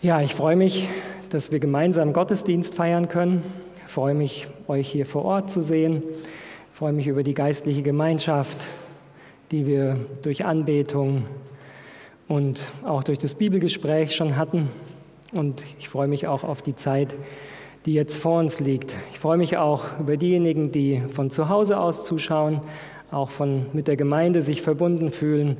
Ja, 0.00 0.20
ich 0.20 0.32
freue 0.32 0.54
mich, 0.54 0.88
dass 1.28 1.50
wir 1.50 1.58
gemeinsam 1.58 2.12
Gottesdienst 2.12 2.72
feiern 2.72 3.08
können. 3.08 3.42
Ich 3.84 3.92
freue 3.92 4.14
mich, 4.14 4.46
euch 4.68 4.88
hier 4.88 5.04
vor 5.04 5.24
Ort 5.24 5.50
zu 5.50 5.60
sehen. 5.60 6.04
Ich 6.08 6.78
freue 6.78 6.92
mich 6.92 7.08
über 7.08 7.24
die 7.24 7.34
geistliche 7.34 7.82
Gemeinschaft, 7.82 8.58
die 9.50 9.66
wir 9.66 9.96
durch 10.22 10.44
Anbetung 10.44 11.24
und 12.28 12.68
auch 12.84 13.02
durch 13.02 13.18
das 13.18 13.34
Bibelgespräch 13.34 14.14
schon 14.14 14.36
hatten. 14.36 14.68
Und 15.32 15.64
ich 15.80 15.88
freue 15.88 16.06
mich 16.06 16.28
auch 16.28 16.44
auf 16.44 16.62
die 16.62 16.76
Zeit, 16.76 17.16
die 17.84 17.94
jetzt 17.94 18.18
vor 18.18 18.38
uns 18.38 18.60
liegt. 18.60 18.94
Ich 19.12 19.18
freue 19.18 19.36
mich 19.36 19.56
auch 19.56 19.98
über 19.98 20.16
diejenigen, 20.16 20.70
die 20.70 21.02
von 21.12 21.28
zu 21.28 21.48
Hause 21.48 21.76
aus 21.76 22.04
zuschauen, 22.04 22.60
auch 23.10 23.30
von, 23.30 23.66
mit 23.72 23.88
der 23.88 23.96
Gemeinde 23.96 24.42
sich 24.42 24.62
verbunden 24.62 25.10
fühlen. 25.10 25.56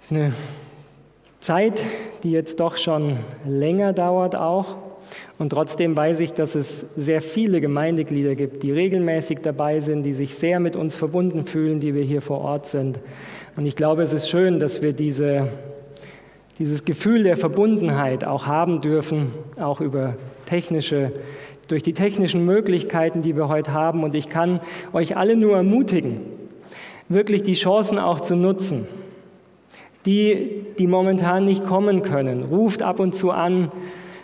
Es 0.00 0.12
ist 0.12 0.16
eine 0.16 0.32
Zeit, 1.40 1.80
die 2.22 2.32
jetzt 2.32 2.60
doch 2.60 2.76
schon 2.76 3.16
länger 3.46 3.92
dauert 3.94 4.36
auch. 4.36 4.76
Und 5.38 5.50
trotzdem 5.50 5.96
weiß 5.96 6.20
ich, 6.20 6.34
dass 6.34 6.54
es 6.54 6.86
sehr 6.96 7.22
viele 7.22 7.62
Gemeindeglieder 7.62 8.34
gibt, 8.34 8.62
die 8.62 8.72
regelmäßig 8.72 9.38
dabei 9.40 9.80
sind, 9.80 10.02
die 10.02 10.12
sich 10.12 10.34
sehr 10.34 10.60
mit 10.60 10.76
uns 10.76 10.96
verbunden 10.96 11.46
fühlen, 11.46 11.80
die 11.80 11.94
wir 11.94 12.02
hier 12.02 12.20
vor 12.20 12.42
Ort 12.42 12.66
sind. 12.66 13.00
Und 13.56 13.64
ich 13.64 13.74
glaube, 13.74 14.02
es 14.02 14.12
ist 14.12 14.28
schön, 14.28 14.60
dass 14.60 14.82
wir 14.82 14.92
diese, 14.92 15.48
dieses 16.58 16.84
Gefühl 16.84 17.22
der 17.22 17.38
Verbundenheit 17.38 18.26
auch 18.26 18.46
haben 18.46 18.82
dürfen, 18.82 19.32
auch 19.58 19.80
über 19.80 20.16
technische, 20.44 21.10
durch 21.68 21.82
die 21.82 21.94
technischen 21.94 22.44
Möglichkeiten, 22.44 23.22
die 23.22 23.34
wir 23.34 23.48
heute 23.48 23.72
haben. 23.72 24.04
Und 24.04 24.14
ich 24.14 24.28
kann 24.28 24.60
euch 24.92 25.16
alle 25.16 25.36
nur 25.36 25.56
ermutigen, 25.56 26.20
wirklich 27.08 27.42
die 27.42 27.54
Chancen 27.54 27.98
auch 27.98 28.20
zu 28.20 28.36
nutzen 28.36 28.86
die, 30.06 30.64
die 30.78 30.86
momentan 30.86 31.44
nicht 31.44 31.64
kommen 31.64 32.02
können. 32.02 32.44
Ruft 32.44 32.82
ab 32.82 33.00
und 33.00 33.14
zu 33.14 33.30
an. 33.30 33.70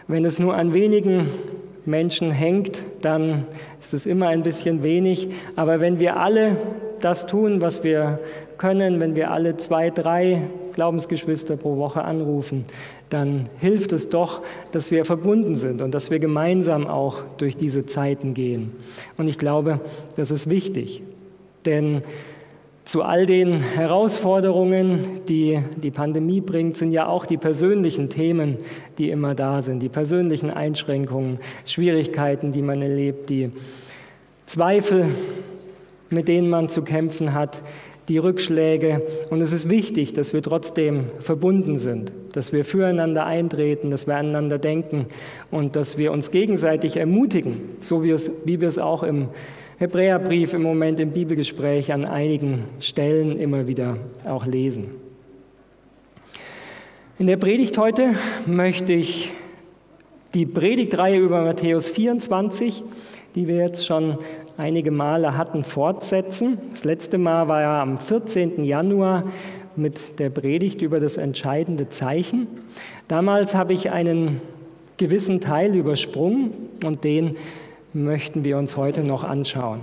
Wenn 0.08 0.24
es 0.24 0.38
nur 0.38 0.54
an 0.54 0.72
wenigen 0.72 1.28
Menschen 1.84 2.30
hängt, 2.30 2.82
dann 3.00 3.46
ist 3.80 3.94
es 3.94 4.06
immer 4.06 4.28
ein 4.28 4.42
bisschen 4.42 4.82
wenig. 4.82 5.28
Aber 5.54 5.80
wenn 5.80 5.98
wir 5.98 6.18
alle 6.18 6.56
das 7.00 7.26
tun, 7.26 7.60
was 7.60 7.84
wir 7.84 8.18
können, 8.58 9.00
wenn 9.00 9.14
wir 9.14 9.30
alle 9.30 9.56
zwei, 9.56 9.90
drei 9.90 10.42
Glaubensgeschwister 10.74 11.56
pro 11.56 11.76
Woche 11.76 12.02
anrufen, 12.02 12.64
dann 13.08 13.44
hilft 13.58 13.92
es 13.92 14.08
doch, 14.08 14.42
dass 14.72 14.90
wir 14.90 15.04
verbunden 15.04 15.54
sind 15.54 15.80
und 15.80 15.94
dass 15.94 16.10
wir 16.10 16.18
gemeinsam 16.18 16.86
auch 16.86 17.22
durch 17.36 17.56
diese 17.56 17.86
Zeiten 17.86 18.34
gehen. 18.34 18.72
Und 19.16 19.28
ich 19.28 19.38
glaube, 19.38 19.80
das 20.16 20.30
ist 20.30 20.50
wichtig. 20.50 21.02
Denn 21.64 22.02
zu 22.86 23.02
all 23.02 23.26
den 23.26 23.58
Herausforderungen, 23.60 25.24
die 25.28 25.60
die 25.76 25.90
Pandemie 25.90 26.40
bringt, 26.40 26.76
sind 26.76 26.92
ja 26.92 27.08
auch 27.08 27.26
die 27.26 27.36
persönlichen 27.36 28.08
Themen, 28.08 28.58
die 28.96 29.10
immer 29.10 29.34
da 29.34 29.60
sind, 29.60 29.80
die 29.80 29.88
persönlichen 29.88 30.50
Einschränkungen, 30.50 31.40
Schwierigkeiten, 31.64 32.52
die 32.52 32.62
man 32.62 32.80
erlebt, 32.80 33.28
die 33.28 33.50
Zweifel, 34.46 35.08
mit 36.10 36.28
denen 36.28 36.48
man 36.48 36.68
zu 36.68 36.82
kämpfen 36.82 37.34
hat, 37.34 37.60
die 38.08 38.18
Rückschläge. 38.18 39.02
Und 39.30 39.40
es 39.40 39.52
ist 39.52 39.68
wichtig, 39.68 40.12
dass 40.12 40.32
wir 40.32 40.40
trotzdem 40.40 41.06
verbunden 41.18 41.80
sind, 41.80 42.12
dass 42.34 42.52
wir 42.52 42.64
füreinander 42.64 43.26
eintreten, 43.26 43.90
dass 43.90 44.06
wir 44.06 44.14
aneinander 44.14 44.58
denken 44.58 45.06
und 45.50 45.74
dass 45.74 45.98
wir 45.98 46.12
uns 46.12 46.30
gegenseitig 46.30 46.96
ermutigen, 46.96 47.62
so 47.80 48.04
wie, 48.04 48.60
wir 48.60 48.68
es 48.68 48.78
auch 48.78 49.02
im 49.02 49.26
Hebräerbrief 49.78 50.54
im 50.54 50.62
Moment 50.62 51.00
im 51.00 51.10
Bibelgespräch 51.10 51.92
an 51.92 52.06
einigen 52.06 52.64
Stellen 52.80 53.36
immer 53.36 53.66
wieder 53.66 53.98
auch 54.24 54.46
lesen. 54.46 54.86
In 57.18 57.26
der 57.26 57.36
Predigt 57.36 57.76
heute 57.76 58.14
möchte 58.46 58.94
ich 58.94 59.32
die 60.32 60.46
Predigtreihe 60.46 61.18
über 61.18 61.42
Matthäus 61.42 61.90
24, 61.90 62.84
die 63.34 63.48
wir 63.48 63.56
jetzt 63.56 63.84
schon 63.84 64.16
einige 64.56 64.90
Male 64.90 65.36
hatten, 65.36 65.62
fortsetzen. 65.62 66.56
Das 66.70 66.84
letzte 66.84 67.18
Mal 67.18 67.46
war 67.48 67.60
ja 67.60 67.82
am 67.82 67.98
14. 67.98 68.64
Januar 68.64 69.24
mit 69.76 70.18
der 70.18 70.30
Predigt 70.30 70.80
über 70.80 71.00
das 71.00 71.18
entscheidende 71.18 71.90
Zeichen. 71.90 72.46
Damals 73.08 73.54
habe 73.54 73.74
ich 73.74 73.90
einen 73.90 74.40
gewissen 74.96 75.42
Teil 75.42 75.76
übersprungen 75.76 76.52
und 76.82 77.04
den 77.04 77.36
möchten 77.92 78.44
wir 78.44 78.58
uns 78.58 78.76
heute 78.76 79.02
noch 79.02 79.24
anschauen. 79.24 79.80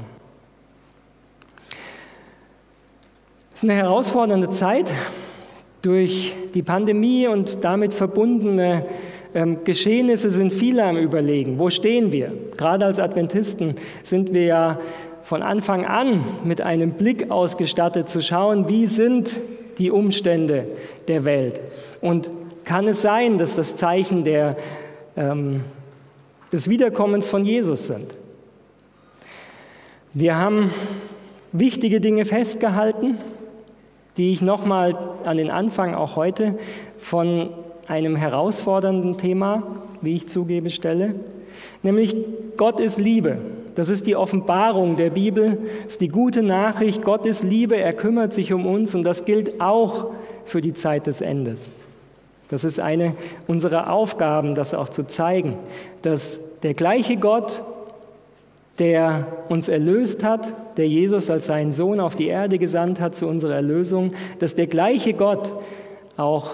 Es 3.55 3.63
ist 3.63 3.69
eine 3.69 3.73
herausfordernde 3.73 4.49
Zeit. 4.49 4.89
Durch 5.81 6.33
die 6.53 6.63
Pandemie 6.63 7.27
und 7.27 7.63
damit 7.63 7.93
verbundene 7.93 8.85
ähm, 9.35 9.63
Geschehnisse 9.63 10.31
sind 10.31 10.53
viele 10.53 10.83
am 10.83 10.97
Überlegen. 10.97 11.59
Wo 11.59 11.69
stehen 11.69 12.11
wir? 12.11 12.31
Gerade 12.57 12.85
als 12.85 12.99
Adventisten 12.99 13.75
sind 14.03 14.33
wir 14.33 14.45
ja 14.45 14.79
von 15.23 15.41
Anfang 15.41 15.85
an 15.85 16.23
mit 16.43 16.61
einem 16.61 16.91
Blick 16.91 17.31
ausgestattet, 17.31 18.09
zu 18.09 18.21
schauen, 18.21 18.69
wie 18.69 18.87
sind 18.87 19.39
die 19.77 19.91
Umstände 19.91 20.67
der 21.07 21.25
Welt. 21.25 21.61
Und 22.01 22.31
kann 22.65 22.87
es 22.87 23.01
sein, 23.01 23.37
dass 23.37 23.55
das 23.55 23.75
Zeichen 23.75 24.23
der 24.23 24.57
ähm, 25.15 25.61
des 26.53 26.69
Wiederkommens 26.69 27.27
von 27.27 27.43
Jesus 27.43 27.87
sind. 27.87 28.15
Wir 30.13 30.37
haben 30.37 30.69
wichtige 31.51 31.99
Dinge 31.99 32.25
festgehalten, 32.25 33.17
die 34.17 34.31
ich 34.31 34.43
nochmal 34.43 34.95
an 35.25 35.37
den 35.37 35.49
Anfang 35.49 35.95
auch 35.95 36.15
heute 36.15 36.59
von 36.99 37.49
einem 37.87 38.15
herausfordernden 38.15 39.17
Thema, 39.17 39.63
wie 40.01 40.15
ich 40.15 40.27
zugebe, 40.27 40.69
stelle, 40.69 41.15
nämlich 41.81 42.15
Gott 42.55 42.79
ist 42.79 42.99
Liebe. 42.99 43.37
Das 43.73 43.89
ist 43.89 44.05
die 44.05 44.15
Offenbarung 44.15 44.95
der 44.95 45.09
Bibel, 45.09 45.57
das 45.85 45.93
ist 45.93 46.01
die 46.01 46.09
gute 46.09 46.43
Nachricht, 46.43 47.03
Gott 47.03 47.25
ist 47.25 47.43
Liebe, 47.43 47.75
er 47.75 47.93
kümmert 47.93 48.31
sich 48.31 48.53
um 48.53 48.67
uns 48.67 48.93
und 48.93 49.01
das 49.01 49.25
gilt 49.25 49.59
auch 49.59 50.11
für 50.45 50.61
die 50.61 50.73
Zeit 50.73 51.07
des 51.07 51.21
Endes. 51.21 51.71
Das 52.49 52.63
ist 52.63 52.79
eine 52.79 53.15
unserer 53.47 53.91
Aufgaben, 53.91 54.55
das 54.55 54.73
auch 54.73 54.89
zu 54.89 55.07
zeigen, 55.07 55.55
dass 56.01 56.39
der 56.61 56.73
gleiche 56.73 57.17
Gott, 57.17 57.61
der 58.79 59.27
uns 59.49 59.67
erlöst 59.67 60.23
hat, 60.23 60.53
der 60.77 60.87
Jesus 60.87 61.29
als 61.29 61.47
seinen 61.47 61.71
Sohn 61.71 61.99
auf 61.99 62.15
die 62.15 62.27
Erde 62.27 62.57
gesandt 62.57 62.99
hat 62.99 63.15
zu 63.15 63.27
unserer 63.27 63.55
Erlösung, 63.55 64.13
dass 64.39 64.55
der 64.55 64.67
gleiche 64.67 65.13
Gott 65.13 65.53
auch 66.17 66.51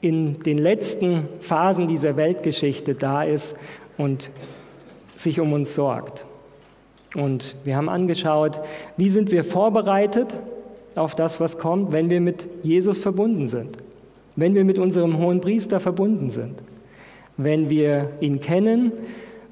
in 0.00 0.34
den 0.42 0.58
letzten 0.58 1.28
Phasen 1.40 1.86
dieser 1.86 2.16
Weltgeschichte 2.16 2.94
da 2.94 3.22
ist 3.22 3.56
und 3.98 4.30
sich 5.16 5.40
um 5.40 5.52
uns 5.52 5.74
sorgt. 5.74 6.24
Und 7.14 7.56
wir 7.64 7.76
haben 7.76 7.88
angeschaut, 7.88 8.60
wie 8.96 9.10
sind 9.10 9.30
wir 9.32 9.44
vorbereitet 9.44 10.32
auf 10.94 11.14
das, 11.14 11.40
was 11.40 11.58
kommt, 11.58 11.92
wenn 11.92 12.08
wir 12.08 12.20
mit 12.20 12.48
Jesus 12.62 12.98
verbunden 12.98 13.48
sind 13.48 13.76
wenn 14.36 14.54
wir 14.54 14.64
mit 14.64 14.78
unserem 14.78 15.18
hohen 15.18 15.40
Priester 15.40 15.80
verbunden 15.80 16.30
sind, 16.30 16.54
wenn 17.36 17.70
wir 17.70 18.12
ihn 18.20 18.40
kennen 18.40 18.92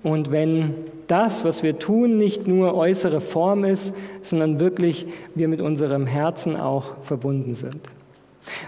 und 0.03 0.31
wenn 0.31 0.75
das, 1.07 1.45
was 1.45 1.63
wir 1.63 1.79
tun, 1.79 2.19
nicht 2.19 2.47
nur 2.47 2.75
äußere 2.75 3.21
Form 3.21 3.65
ist, 3.65 3.95
sondern 4.23 4.61
wirklich 4.61 5.07
wir 5.35 5.49
mit 5.49 5.61
unserem 5.61 6.07
Herzen 6.07 6.57
auch 6.57 7.03
verbunden 7.03 7.55
sind. 7.55 7.81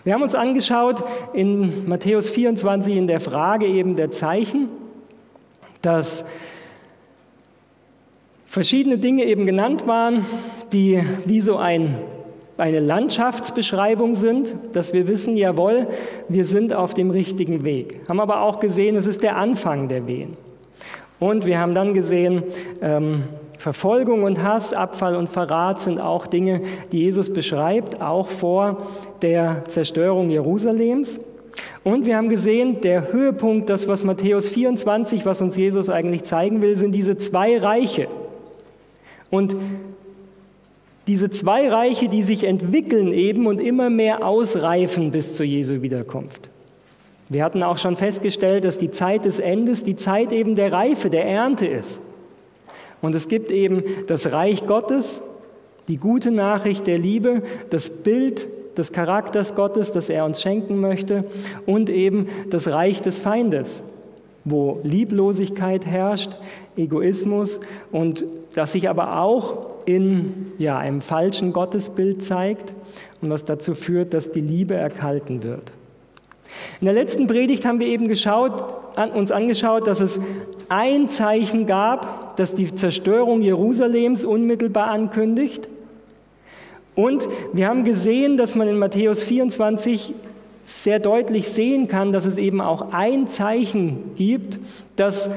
Wir 0.05 0.15
haben 0.15 0.23
uns 0.23 0.35
angeschaut 0.35 1.05
in 1.33 1.89
Matthäus 1.89 2.31
24 2.31 2.97
in 2.97 3.07
der 3.07 3.21
Frage 3.21 3.67
eben 3.67 3.97
der 3.97 4.11
Zeichen, 4.11 4.69
dass 5.83 6.25
verschiedene 8.47 8.99
Dinge 8.99 9.25
eben 9.25 9.47
genannt 9.47 9.87
waren, 9.87 10.25
die 10.73 11.03
wie 11.25 11.41
so 11.41 11.57
ein 11.57 11.95
eine 12.61 12.81
Landschaftsbeschreibung 12.81 14.15
sind, 14.15 14.55
dass 14.73 14.93
wir 14.93 15.09
wissen, 15.09 15.37
jawohl, 15.37 15.89
wir 16.29 16.45
sind 16.45 16.73
auf 16.75 16.95
dem 16.95 17.11
richtigen 17.11 17.65
Weg. 17.65 18.01
Haben 18.09 18.21
aber 18.21 18.43
auch 18.43 18.61
gesehen, 18.61 18.97
es 18.97 19.07
ist 19.07 19.23
der 19.23 19.37
Anfang 19.37 19.89
der 19.89 20.07
Wehen. 20.07 20.37
Und 21.19 21.47
wir 21.47 21.59
haben 21.59 21.75
dann 21.75 21.93
gesehen, 21.93 22.43
ähm, 22.81 23.25
Verfolgung 23.59 24.23
und 24.23 24.43
Hass, 24.43 24.73
Abfall 24.73 25.15
und 25.15 25.29
Verrat 25.29 25.83
sind 25.83 26.01
auch 26.01 26.27
Dinge, 26.27 26.63
die 26.93 27.01
Jesus 27.01 27.31
beschreibt, 27.31 28.01
auch 28.01 28.29
vor 28.29 28.79
der 29.21 29.65
Zerstörung 29.69 30.31
Jerusalems. 30.31 31.21
Und 31.85 32.07
wir 32.07 32.17
haben 32.17 32.31
gesehen, 32.31 32.81
der 32.81 33.13
Höhepunkt, 33.13 33.69
das 33.69 33.87
was 33.87 34.03
Matthäus 34.03 34.49
24, 34.49 35.27
was 35.27 35.43
uns 35.43 35.57
Jesus 35.57 35.91
eigentlich 35.91 36.25
zeigen 36.25 36.63
will, 36.63 36.75
sind 36.75 36.93
diese 36.93 37.19
zwei 37.19 37.59
Reiche. 37.59 38.09
Und 39.31 39.57
diese 41.07 41.31
zwei 41.31 41.69
Reiche, 41.69 42.09
die 42.09 42.23
sich 42.23 42.45
entwickeln 42.45 43.13
eben 43.13 43.47
und 43.47 43.61
immer 43.61 43.91
mehr 43.91 44.25
ausreifen 44.27 45.11
bis 45.11 45.35
zu 45.35 45.45
Jesu 45.45 45.83
Wiederkunft. 45.83 46.51
Wir 47.29 47.45
hatten 47.45 47.63
auch 47.63 47.79
schon 47.79 47.97
festgestellt, 47.97 48.65
dass 48.65 48.77
die 48.77 48.91
Zeit 48.91 49.25
des 49.25 49.39
Endes 49.39 49.85
die 49.85 49.97
Zeit 49.97 50.33
eben 50.33 50.57
der 50.57 50.73
Reife, 50.73 51.11
der 51.11 51.27
Ernte 51.27 51.67
ist. 51.67 52.01
Und 53.01 53.15
es 53.15 53.29
gibt 53.29 53.51
eben 53.51 53.85
das 54.09 54.33
Reich 54.33 54.67
Gottes, 54.67 55.23
die 55.89 55.97
gute 55.97 56.31
Nachricht 56.31 56.87
der 56.87 56.99
Liebe, 56.99 57.43
das 57.71 57.89
Bild 57.89 58.47
des 58.77 58.93
Charakters 58.93 59.55
Gottes, 59.55 59.93
das 59.93 60.09
er 60.09 60.25
uns 60.25 60.43
schenken 60.43 60.81
möchte, 60.81 61.25
und 61.67 61.89
eben 61.89 62.29
das 62.51 62.69
Reich 62.69 63.01
des 63.01 63.19
Feindes, 63.19 63.83
wo 64.45 64.81
Lieblosigkeit 64.83 65.87
herrscht, 65.87 66.37
Egoismus 66.77 67.61
und 67.93 68.25
das 68.55 68.73
sich 68.73 68.89
aber 68.89 69.21
auch 69.21 69.70
in 69.97 70.53
ja, 70.59 70.79
einem 70.79 71.01
falschen 71.01 71.53
Gottesbild 71.53 72.23
zeigt 72.23 72.73
und 73.21 73.31
was 73.31 73.45
dazu 73.45 73.75
führt, 73.75 74.15
dass 74.15 74.31
die 74.31 74.41
Liebe 74.41 74.75
erkalten 74.75 75.43
wird. 75.43 75.73
In 76.81 76.87
der 76.87 76.95
letzten 76.95 77.27
Predigt 77.27 77.65
haben 77.65 77.81
wir 77.81 77.87
eben 77.87 78.09
geschaut, 78.09 78.75
an, 78.97 79.11
uns 79.13 79.31
angeschaut, 79.31 79.87
dass 79.87 80.01
es 80.01 80.21
ein 80.69 81.09
Zeichen 81.09 81.67
gab, 81.67 82.37
das 82.37 82.55
die 82.55 82.75
Zerstörung 82.75 83.43
Jerusalems 83.43 84.25
unmittelbar 84.25 84.89
ankündigt. 84.89 85.69
Und 86.95 87.29
wir 87.53 87.69
haben 87.69 87.85
gesehen, 87.85 88.37
dass 88.37 88.55
man 88.55 88.69
in 88.69 88.79
Matthäus 88.79 89.23
24 89.23 90.15
sehr 90.67 90.99
deutlich 90.99 91.49
sehen 91.49 91.89
kann, 91.89 92.13
dass 92.13 92.27
es 92.27 92.39
eben 92.39 92.61
auch 92.61 92.93
ein 92.93 93.29
Zeichen 93.29 94.15
gibt, 94.17 94.59
das 94.97 95.31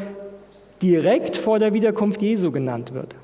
direkt 0.82 1.36
vor 1.36 1.60
der 1.60 1.74
Wiederkunft 1.74 2.22
Jesu 2.22 2.52
genannt 2.52 2.94
wird. 2.94 3.16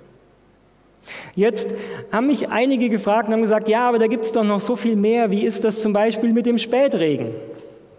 Jetzt 1.39 1.73
haben 2.11 2.27
mich 2.27 2.49
einige 2.49 2.89
gefragt 2.89 3.29
und 3.29 3.33
haben 3.33 3.41
gesagt, 3.41 3.69
ja, 3.69 3.87
aber 3.87 3.97
da 3.97 4.07
gibt 4.07 4.25
es 4.25 4.33
doch 4.33 4.43
noch 4.43 4.59
so 4.59 4.75
viel 4.75 4.97
mehr. 4.97 5.31
Wie 5.31 5.45
ist 5.45 5.63
das 5.63 5.81
zum 5.81 5.93
Beispiel 5.93 6.33
mit 6.33 6.45
dem 6.45 6.57
Spätregen? 6.57 7.27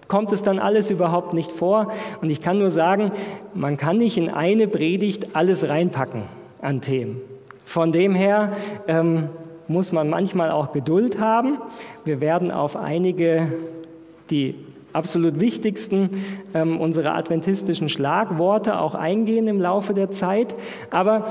Kommt 0.08 0.30
es 0.32 0.42
dann 0.42 0.58
alles 0.58 0.90
überhaupt 0.90 1.32
nicht 1.32 1.50
vor? 1.50 1.90
Und 2.20 2.28
ich 2.28 2.42
kann 2.42 2.58
nur 2.58 2.70
sagen, 2.70 3.12
man 3.54 3.78
kann 3.78 3.96
nicht 3.96 4.18
in 4.18 4.28
eine 4.28 4.68
Predigt 4.68 5.28
alles 5.32 5.66
reinpacken 5.66 6.24
an 6.60 6.82
Themen. 6.82 7.22
Von 7.64 7.92
dem 7.92 8.14
her 8.14 8.58
ähm, 8.86 9.30
muss 9.68 9.90
man 9.90 10.10
manchmal 10.10 10.50
auch 10.50 10.72
Geduld 10.72 11.18
haben. 11.18 11.56
Wir 12.04 12.20
werden 12.20 12.50
auf 12.50 12.76
einige, 12.76 13.50
die 14.28 14.54
absolut 14.92 15.40
wichtigsten 15.40 16.10
ähm, 16.52 16.78
unserer 16.78 17.14
adventistischen 17.14 17.88
Schlagworte 17.88 18.78
auch 18.78 18.94
eingehen 18.94 19.46
im 19.46 19.60
Laufe 19.62 19.94
der 19.94 20.10
Zeit. 20.10 20.54
Aber 20.90 21.24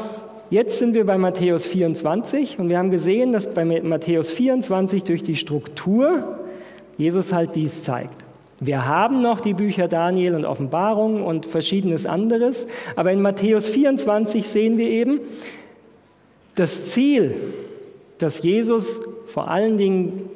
Jetzt 0.52 0.80
sind 0.80 0.96
wir 0.96 1.06
bei 1.06 1.20
Matthäus 1.20 1.68
24 1.68 2.58
und 2.58 2.70
wir 2.70 2.80
haben 2.80 2.90
gesehen, 2.90 3.32
dass 3.32 3.54
bei 3.54 3.64
Matthäus 3.66 4.32
24 4.32 5.04
durch 5.04 5.22
die 5.22 5.36
Struktur 5.36 6.40
Jesus 6.98 7.32
halt 7.32 7.56
dies 7.56 7.84
zeigt. 7.84 8.26
Wir 8.60 8.88
haben 8.88 9.22
noch 9.22 9.42
die 9.42 9.54
Bücher 9.54 9.88
Daniel 9.88 10.34
und 10.34 10.46
Offenbarung 10.46 11.24
und 11.24 11.46
verschiedenes 11.46 12.08
anderes, 12.08 12.66
aber 12.96 13.12
in 13.12 13.22
Matthäus 13.22 13.70
24 13.70 14.48
sehen 14.48 14.80
wir 14.80 14.90
eben 14.90 15.20
das 16.56 16.88
Ziel, 16.88 17.36
das 18.18 18.42
Jesus 18.42 19.02
vor 19.28 19.50
allen 19.50 19.78
Dingen 19.78 20.30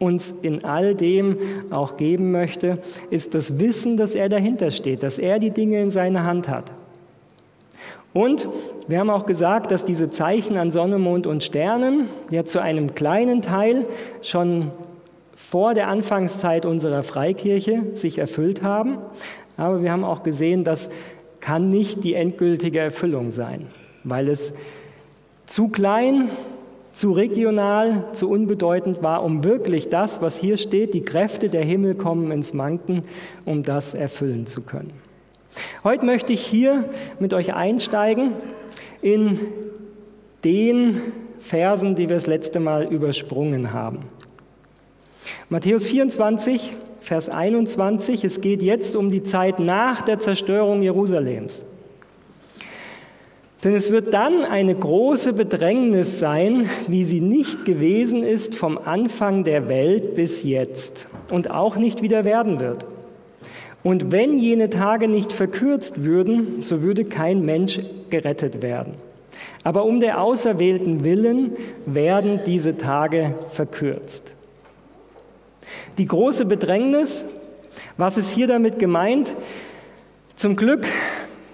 uns 0.00 0.34
in 0.42 0.64
all 0.64 0.96
dem 0.96 1.38
auch 1.70 1.96
geben 1.96 2.32
möchte, 2.32 2.78
ist 3.10 3.36
das 3.36 3.60
Wissen, 3.60 3.96
dass 3.96 4.16
er 4.16 4.28
dahinter 4.28 4.72
steht, 4.72 5.04
dass 5.04 5.18
er 5.18 5.38
die 5.38 5.52
Dinge 5.52 5.80
in 5.80 5.92
seiner 5.92 6.24
Hand 6.24 6.48
hat. 6.48 6.72
Und 8.14 8.46
wir 8.88 8.98
haben 8.98 9.10
auch 9.10 9.24
gesagt, 9.24 9.70
dass 9.70 9.84
diese 9.84 10.10
Zeichen 10.10 10.56
an 10.56 10.70
Sonne, 10.70 10.98
Mond 10.98 11.26
und 11.26 11.42
Sternen 11.42 12.08
ja 12.30 12.44
zu 12.44 12.60
einem 12.60 12.94
kleinen 12.94 13.40
Teil 13.40 13.84
schon 14.20 14.70
vor 15.34 15.74
der 15.74 15.88
Anfangszeit 15.88 16.66
unserer 16.66 17.02
Freikirche 17.02 17.82
sich 17.94 18.18
erfüllt 18.18 18.62
haben. 18.62 18.98
Aber 19.56 19.82
wir 19.82 19.92
haben 19.92 20.04
auch 20.04 20.22
gesehen, 20.22 20.64
das 20.64 20.90
kann 21.40 21.68
nicht 21.68 22.04
die 22.04 22.14
endgültige 22.14 22.78
Erfüllung 22.78 23.30
sein, 23.30 23.66
weil 24.04 24.28
es 24.28 24.52
zu 25.46 25.68
klein, 25.68 26.28
zu 26.92 27.12
regional, 27.12 28.04
zu 28.12 28.28
unbedeutend 28.28 29.02
war, 29.02 29.24
um 29.24 29.42
wirklich 29.42 29.88
das, 29.88 30.20
was 30.20 30.38
hier 30.38 30.56
steht, 30.56 30.94
die 30.94 31.02
Kräfte 31.02 31.48
der 31.48 31.64
Himmel 31.64 31.94
kommen 31.94 32.30
ins 32.30 32.52
Manken, 32.52 33.04
um 33.46 33.62
das 33.62 33.94
erfüllen 33.94 34.46
zu 34.46 34.60
können. 34.60 34.92
Heute 35.84 36.04
möchte 36.06 36.32
ich 36.32 36.44
hier 36.44 36.88
mit 37.18 37.34
euch 37.34 37.54
einsteigen 37.54 38.32
in 39.00 39.40
den 40.44 41.00
Versen, 41.40 41.94
die 41.94 42.08
wir 42.08 42.16
das 42.16 42.26
letzte 42.26 42.60
Mal 42.60 42.84
übersprungen 42.84 43.72
haben. 43.72 44.00
Matthäus 45.48 45.86
24, 45.86 46.72
Vers 47.00 47.28
21, 47.28 48.24
es 48.24 48.40
geht 48.40 48.62
jetzt 48.62 48.96
um 48.96 49.10
die 49.10 49.22
Zeit 49.22 49.58
nach 49.58 50.02
der 50.02 50.20
Zerstörung 50.20 50.82
Jerusalems. 50.82 51.64
Denn 53.64 53.74
es 53.74 53.92
wird 53.92 54.12
dann 54.12 54.44
eine 54.44 54.74
große 54.74 55.32
Bedrängnis 55.34 56.18
sein, 56.18 56.68
wie 56.88 57.04
sie 57.04 57.20
nicht 57.20 57.64
gewesen 57.64 58.24
ist 58.24 58.54
vom 58.54 58.76
Anfang 58.76 59.44
der 59.44 59.68
Welt 59.68 60.14
bis 60.14 60.42
jetzt 60.42 61.06
und 61.30 61.50
auch 61.50 61.76
nicht 61.76 62.02
wieder 62.02 62.24
werden 62.24 62.58
wird. 62.58 62.86
Und 63.82 64.12
wenn 64.12 64.38
jene 64.38 64.70
Tage 64.70 65.08
nicht 65.08 65.32
verkürzt 65.32 66.04
würden, 66.04 66.62
so 66.62 66.82
würde 66.82 67.04
kein 67.04 67.44
Mensch 67.44 67.80
gerettet 68.10 68.62
werden. 68.62 68.94
Aber 69.64 69.84
um 69.84 70.00
der 70.00 70.20
Auserwählten 70.20 71.04
willen 71.04 71.52
werden 71.86 72.40
diese 72.46 72.76
Tage 72.76 73.34
verkürzt. 73.50 74.32
Die 75.98 76.06
große 76.06 76.44
Bedrängnis, 76.44 77.24
was 77.96 78.16
ist 78.16 78.30
hier 78.30 78.46
damit 78.46 78.78
gemeint? 78.78 79.34
Zum 80.36 80.56
Glück 80.56 80.86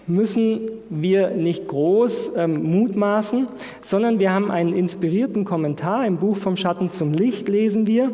müssen 0.07 0.71
wir 0.89 1.31
nicht 1.31 1.69
groß 1.69 2.33
ähm, 2.37 2.63
mutmaßen, 2.63 3.47
sondern 3.83 4.19
wir 4.19 4.33
haben 4.33 4.51
einen 4.51 4.73
inspirierten 4.73 5.45
Kommentar 5.45 6.07
im 6.07 6.17
Buch 6.17 6.37
vom 6.37 6.57
Schatten 6.57 6.91
zum 6.91 7.13
Licht, 7.13 7.49
lesen 7.49 7.87
wir. 7.87 8.13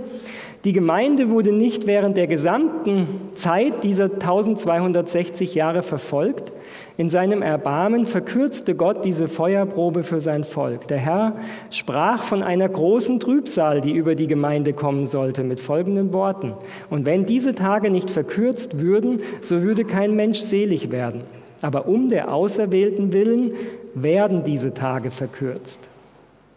Die 0.65 0.73
Gemeinde 0.73 1.29
wurde 1.29 1.53
nicht 1.53 1.87
während 1.87 2.17
der 2.17 2.27
gesamten 2.27 3.07
Zeit 3.35 3.85
dieser 3.85 4.05
1260 4.05 5.55
Jahre 5.55 5.83
verfolgt. 5.83 6.55
In 6.97 7.11
seinem 7.11 7.43
Erbarmen 7.43 8.07
verkürzte 8.07 8.75
Gott 8.75 9.05
diese 9.05 9.29
Feuerprobe 9.29 10.05
für 10.05 10.21
sein 10.21 10.43
Volk. 10.43 10.89
Der 10.89 10.97
Herr 10.97 11.37
sprach 11.69 12.23
von 12.23 12.43
einer 12.43 12.67
großen 12.67 13.21
Trübsal, 13.21 13.83
die 13.83 13.93
über 13.93 14.15
die 14.15 14.27
Gemeinde 14.27 14.73
kommen 14.73 15.05
sollte, 15.05 15.45
mit 15.45 15.61
folgenden 15.61 16.15
Worten. 16.15 16.55
Und 16.89 17.05
wenn 17.05 17.27
diese 17.27 17.55
Tage 17.55 17.91
nicht 17.91 18.11
verkürzt 18.11 18.81
würden, 18.81 19.21
so 19.43 19.61
würde 19.61 19.85
kein 19.85 20.17
Mensch 20.17 20.39
selig 20.39 20.91
werden. 20.91 21.25
Aber 21.61 21.87
um 21.87 22.09
der 22.09 22.33
Auserwählten 22.33 23.13
willen 23.13 23.53
werden 23.95 24.45
diese 24.45 24.73
Tage 24.73 25.11
verkürzt. 25.11 25.91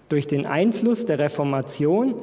Durch 0.10 0.28
den 0.28 0.46
Einfluss 0.46 1.06
der 1.06 1.20
Reformation 1.20 2.16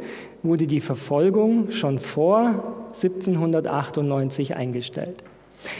wurde 0.42 0.66
die 0.66 0.80
Verfolgung 0.80 1.70
schon 1.70 1.98
vor 1.98 2.74
1798 2.94 4.56
eingestellt. 4.56 5.22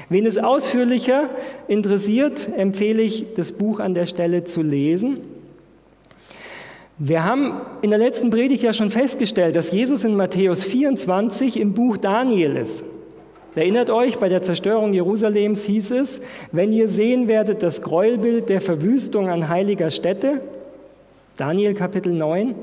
Wen 0.08 0.26
es 0.26 0.38
ausführlicher 0.38 1.30
interessiert, 1.66 2.48
empfehle 2.56 3.02
ich, 3.02 3.34
das 3.34 3.52
Buch 3.52 3.80
an 3.80 3.94
der 3.94 4.06
Stelle 4.06 4.44
zu 4.44 4.62
lesen. 4.62 5.18
Wir 6.98 7.24
haben 7.24 7.54
in 7.82 7.90
der 7.90 7.98
letzten 7.98 8.30
Predigt 8.30 8.62
ja 8.62 8.72
schon 8.72 8.90
festgestellt, 8.90 9.56
dass 9.56 9.72
Jesus 9.72 10.04
in 10.04 10.14
Matthäus 10.14 10.62
24 10.62 11.58
im 11.58 11.72
Buch 11.72 11.96
Daniel 11.96 12.56
ist. 12.56 12.84
Erinnert 13.56 13.90
euch, 13.90 14.18
bei 14.18 14.28
der 14.28 14.42
Zerstörung 14.42 14.92
Jerusalems 14.92 15.64
hieß 15.64 15.92
es, 15.92 16.20
wenn 16.52 16.72
ihr 16.72 16.88
sehen 16.88 17.28
werdet 17.28 17.62
das 17.62 17.82
Gräuelbild 17.82 18.48
der 18.48 18.60
Verwüstung 18.60 19.28
an 19.28 19.48
heiliger 19.48 19.90
Stätte, 19.90 20.40
Daniel 21.36 21.74
Kapitel 21.74 22.12
9. 22.12 22.54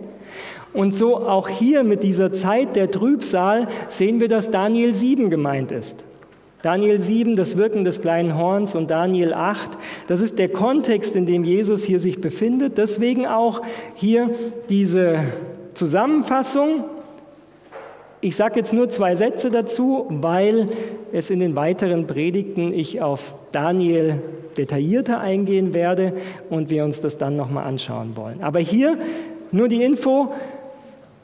Und 0.74 0.94
so 0.94 1.18
auch 1.18 1.50
hier 1.50 1.84
mit 1.84 2.04
dieser 2.04 2.32
Zeit 2.32 2.76
der 2.76 2.90
Trübsal 2.90 3.68
sehen 3.90 4.20
wir, 4.20 4.30
dass 4.30 4.50
Daniel 4.50 4.94
7 4.94 5.30
gemeint 5.30 5.72
ist. 5.72 6.06
Daniel 6.62 7.00
7, 7.00 7.36
das 7.36 7.58
Wirken 7.58 7.84
des 7.84 8.02
kleinen 8.02 8.38
Horns 8.38 8.76
und 8.76 8.92
Daniel 8.92 9.34
8, 9.34 9.72
das 10.08 10.22
ist 10.22 10.38
der 10.38 10.50
Kontext, 10.50 11.16
in 11.16 11.26
dem 11.26 11.44
Jesus 11.44 11.84
hier 11.84 12.00
sich 12.00 12.22
befindet. 12.22 12.78
Deswegen 12.78 13.26
auch 13.26 13.62
hier 13.96 14.30
diese 14.70 15.24
Zusammenfassung. 15.74 16.86
Ich 18.24 18.36
sage 18.36 18.60
jetzt 18.60 18.72
nur 18.72 18.88
zwei 18.90 19.16
Sätze 19.16 19.50
dazu, 19.50 20.06
weil 20.10 20.68
es 21.12 21.32
in 21.32 21.40
den 21.40 21.56
weiteren 21.56 22.06
Predigten 22.06 22.72
ich 22.72 23.02
auf 23.02 23.34
Daniel 23.52 24.22
detaillierter 24.58 25.20
eingehen 25.20 25.74
werde 25.74 26.14
und 26.50 26.70
wir 26.70 26.84
uns 26.84 27.02
das 27.02 27.18
dann 27.18 27.36
nochmal 27.36 27.66
anschauen 27.66 28.16
wollen. 28.16 28.44
Aber 28.44 28.60
hier 28.60 29.00
nur 29.52 29.68
die 29.68 29.82
Info, 29.82 30.34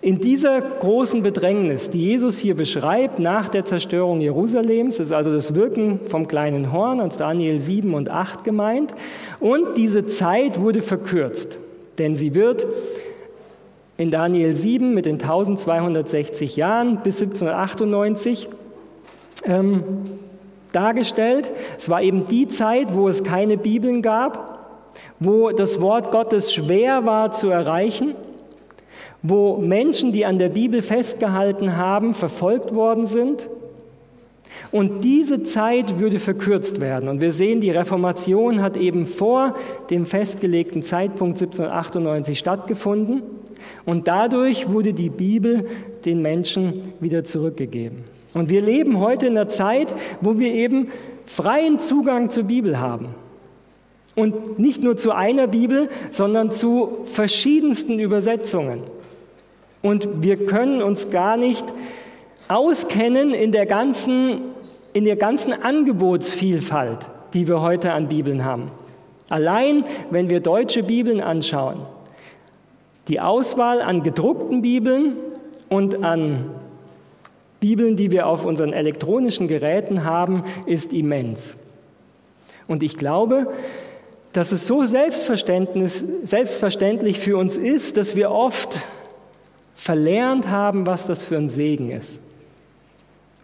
in 0.02 0.20
dieser 0.20 0.60
großen 0.60 1.22
Bedrängnis, 1.22 1.90
die 1.92 2.04
Jesus 2.04 2.40
hier 2.40 2.56
beschreibt 2.56 3.20
nach 3.20 3.50
der 3.50 3.66
Zerstörung 3.66 4.20
Jerusalems, 4.20 5.00
ist 5.00 5.12
also 5.12 5.32
das 5.32 5.54
Wirken 5.54 6.00
vom 6.08 6.28
kleinen 6.28 6.72
Horn 6.72 7.00
aus 7.00 7.18
Daniel 7.18 7.60
7 7.60 7.94
und 7.94 8.10
8 8.10 8.44
gemeint. 8.44 8.96
Und 9.40 9.78
diese 9.78 10.08
Zeit 10.08 10.60
wurde 10.60 10.82
verkürzt, 10.82 11.60
denn 12.00 12.16
sie 12.16 12.34
wird 12.34 12.66
in 13.98 14.12
Daniel 14.12 14.54
7 14.54 14.94
mit 14.94 15.06
den 15.06 15.16
1260 15.16 16.56
Jahren 16.56 17.02
bis 17.04 17.22
1798 17.22 18.48
ähm, 19.46 19.84
dargestellt. 20.72 21.52
Es 21.78 21.90
war 21.90 22.02
eben 22.02 22.26
die 22.26 22.48
Zeit, 22.48 22.94
wo 22.94 23.10
es 23.10 23.24
keine 23.24 23.58
Bibeln 23.58 24.02
gab, 24.02 24.60
wo 25.20 25.50
das 25.50 25.82
Wort 25.82 26.12
Gottes 26.12 26.54
schwer 26.54 27.06
war 27.06 27.32
zu 27.32 27.50
erreichen, 27.50 28.16
wo 29.24 29.58
Menschen, 29.58 30.12
die 30.12 30.26
an 30.26 30.38
der 30.38 30.50
Bibel 30.50 30.82
festgehalten 30.82 31.76
haben, 31.76 32.14
verfolgt 32.14 32.74
worden 32.74 33.08
sind 33.08 33.50
Und 34.72 35.04
diese 35.04 35.44
Zeit 35.44 36.00
würde 36.00 36.20
verkürzt 36.20 36.80
werden. 36.82 37.10
Und 37.10 37.22
wir 37.22 37.32
sehen, 37.32 37.62
die 37.62 37.72
Reformation 37.72 38.62
hat 38.62 38.78
eben 38.78 39.06
vor 39.06 39.56
dem 39.90 40.06
festgelegten 40.06 40.84
Zeitpunkt 40.84 41.38
1798 41.38 42.38
stattgefunden. 42.38 43.22
Und 43.86 44.08
dadurch 44.08 44.70
wurde 44.70 44.94
die 44.94 45.10
Bibel 45.10 45.66
den 46.06 46.22
Menschen 46.22 46.94
wieder 47.00 47.24
zurückgegeben. 47.24 48.04
Und 48.34 48.50
wir 48.50 48.62
leben 48.62 49.00
heute 49.00 49.28
in 49.28 49.38
einer 49.38 49.48
Zeit, 49.48 49.96
wo 50.22 50.38
wir 50.38 50.54
eben 50.54 50.90
freien 51.26 51.80
Zugang 51.80 52.30
zur 52.30 52.44
Bibel 52.44 52.80
haben. 52.80 53.16
Und 54.16 54.58
nicht 54.58 54.84
nur 54.84 54.98
zu 54.98 55.12
einer 55.12 55.48
Bibel, 55.48 55.90
sondern 56.10 56.52
zu 56.52 57.00
verschiedensten 57.06 58.00
Übersetzungen. 58.00 58.82
Und 59.82 60.24
wir 60.24 60.46
können 60.46 60.82
uns 60.82 61.12
gar 61.12 61.38
nicht 61.38 61.66
auskennen 62.48 63.34
in 63.34 63.52
der 63.52 63.66
ganzen, 63.66 64.42
in 64.94 65.06
der 65.06 65.18
ganzen 65.18 65.54
Angebotsvielfalt, 65.54 67.08
die 67.34 67.48
wir 67.48 67.62
heute 67.62 67.94
an 67.94 68.08
Bibeln 68.08 68.44
haben. 68.44 68.72
Allein, 69.30 69.84
wenn 70.10 70.30
wir 70.30 70.40
deutsche 70.40 70.84
Bibeln 70.84 71.22
anschauen, 71.22 71.82
die 73.08 73.20
Auswahl 73.20 73.82
an 73.82 74.04
gedruckten 74.04 74.62
Bibeln 74.62 75.16
und 75.70 76.04
an 76.04 76.52
Bibeln, 77.60 77.96
die 77.96 78.12
wir 78.12 78.28
auf 78.28 78.46
unseren 78.46 78.74
elektronischen 78.74 79.48
Geräten 79.48 80.04
haben, 80.04 80.44
ist 80.66 80.94
immens. 80.94 81.58
Und 82.68 82.84
ich 82.84 82.98
glaube, 82.98 83.52
dass 84.34 84.52
es 84.52 84.68
so 84.68 84.86
selbstverständlich 84.86 87.20
für 87.20 87.38
uns 87.38 87.58
ist, 87.58 87.98
dass 87.98 88.16
wir 88.16 88.30
oft 88.30 88.86
verlernt 89.74 90.50
haben, 90.50 90.86
was 90.86 91.08
das 91.08 91.24
für 91.24 91.38
ein 91.38 91.50
Segen 91.50 91.90
ist. 91.90 92.20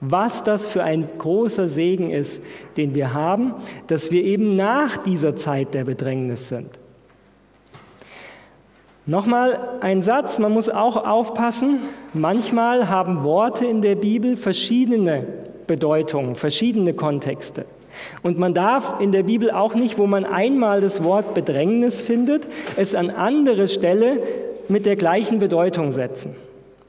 Was 0.01 0.43
das 0.43 0.67
für 0.67 0.83
ein 0.83 1.07
großer 1.17 1.67
Segen 1.67 2.11
ist, 2.11 2.41
den 2.75 2.93
wir 2.93 3.13
haben, 3.13 3.53
dass 3.87 4.11
wir 4.11 4.23
eben 4.23 4.49
nach 4.49 4.97
dieser 4.97 5.35
Zeit 5.35 5.73
der 5.73 5.85
Bedrängnis 5.85 6.49
sind. 6.49 6.69
Nochmal 9.05 9.59
ein 9.81 10.01
Satz, 10.01 10.39
man 10.39 10.53
muss 10.53 10.69
auch 10.69 10.95
aufpassen, 10.95 11.79
manchmal 12.13 12.87
haben 12.87 13.23
Worte 13.23 13.65
in 13.65 13.81
der 13.81 13.95
Bibel 13.95 14.37
verschiedene 14.37 15.25
Bedeutungen, 15.67 16.35
verschiedene 16.35 16.93
Kontexte. 16.93 17.65
Und 18.21 18.39
man 18.39 18.53
darf 18.53 19.01
in 19.01 19.11
der 19.11 19.23
Bibel 19.23 19.51
auch 19.51 19.75
nicht, 19.75 19.97
wo 19.97 20.07
man 20.07 20.23
einmal 20.25 20.79
das 20.79 21.03
Wort 21.03 21.33
Bedrängnis 21.33 22.01
findet, 22.01 22.47
es 22.77 22.95
an 22.95 23.09
andere 23.09 23.67
Stelle 23.67 24.19
mit 24.69 24.85
der 24.85 24.95
gleichen 24.95 25.39
Bedeutung 25.39 25.91
setzen. 25.91 26.35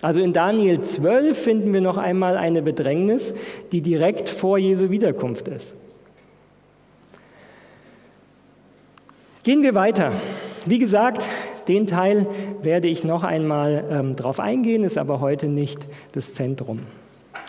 Also 0.00 0.20
in 0.20 0.32
Daniel 0.32 0.82
12 0.82 1.36
finden 1.36 1.72
wir 1.72 1.80
noch 1.80 1.96
einmal 1.96 2.36
eine 2.36 2.62
Bedrängnis, 2.62 3.34
die 3.72 3.80
direkt 3.80 4.28
vor 4.28 4.56
Jesu 4.56 4.90
Wiederkunft 4.90 5.48
ist. 5.48 5.74
Gehen 9.42 9.62
wir 9.62 9.74
weiter. 9.74 10.12
Wie 10.64 10.78
gesagt, 10.78 11.26
den 11.68 11.86
Teil 11.86 12.26
werde 12.62 12.88
ich 12.88 13.04
noch 13.04 13.22
einmal 13.22 13.84
ähm, 13.90 14.16
drauf 14.16 14.40
eingehen, 14.40 14.84
ist 14.84 14.98
aber 14.98 15.20
heute 15.20 15.46
nicht 15.46 15.88
das 16.12 16.34
Zentrum. 16.34 16.80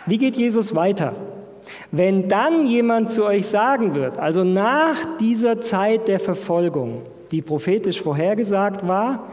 Wie 0.06 0.18
geht 0.18 0.36
Jesus 0.36 0.74
weiter? 0.74 1.14
Wenn 1.90 2.28
dann 2.28 2.64
jemand 2.66 3.10
zu 3.10 3.24
euch 3.24 3.46
sagen 3.46 3.94
wird, 3.94 4.18
also 4.18 4.44
nach 4.44 4.96
dieser 5.18 5.60
Zeit 5.60 6.08
der 6.08 6.20
Verfolgung, 6.20 7.02
die 7.32 7.42
prophetisch 7.42 8.00
vorhergesagt 8.00 8.86
war, 8.86 9.24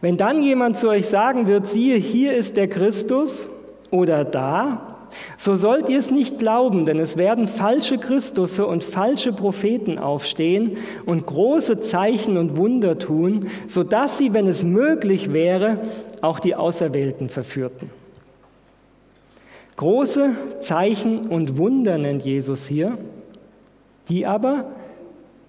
wenn 0.00 0.16
dann 0.16 0.42
jemand 0.42 0.76
zu 0.76 0.88
euch 0.88 1.06
sagen 1.06 1.46
wird, 1.46 1.66
siehe, 1.66 1.96
hier 1.96 2.36
ist 2.36 2.56
der 2.56 2.68
Christus 2.68 3.48
oder 3.90 4.24
da, 4.24 4.87
so 5.36 5.54
sollt 5.54 5.88
ihr 5.88 5.98
es 5.98 6.10
nicht 6.10 6.38
glauben, 6.38 6.84
denn 6.84 6.98
es 6.98 7.16
werden 7.16 7.48
falsche 7.48 7.98
Christusse 7.98 8.66
und 8.66 8.84
falsche 8.84 9.32
Propheten 9.32 9.98
aufstehen 9.98 10.78
und 11.06 11.26
große 11.26 11.80
Zeichen 11.80 12.36
und 12.36 12.56
Wunder 12.56 12.98
tun, 12.98 13.48
sodass 13.66 14.18
sie, 14.18 14.34
wenn 14.34 14.46
es 14.46 14.64
möglich 14.64 15.32
wäre, 15.32 15.78
auch 16.22 16.40
die 16.40 16.54
Auserwählten 16.54 17.28
verführten. 17.28 17.90
Große 19.76 20.30
Zeichen 20.60 21.26
und 21.26 21.56
Wunder 21.56 21.98
nennt 21.98 22.24
Jesus 22.24 22.66
hier, 22.66 22.98
die 24.08 24.26
aber 24.26 24.72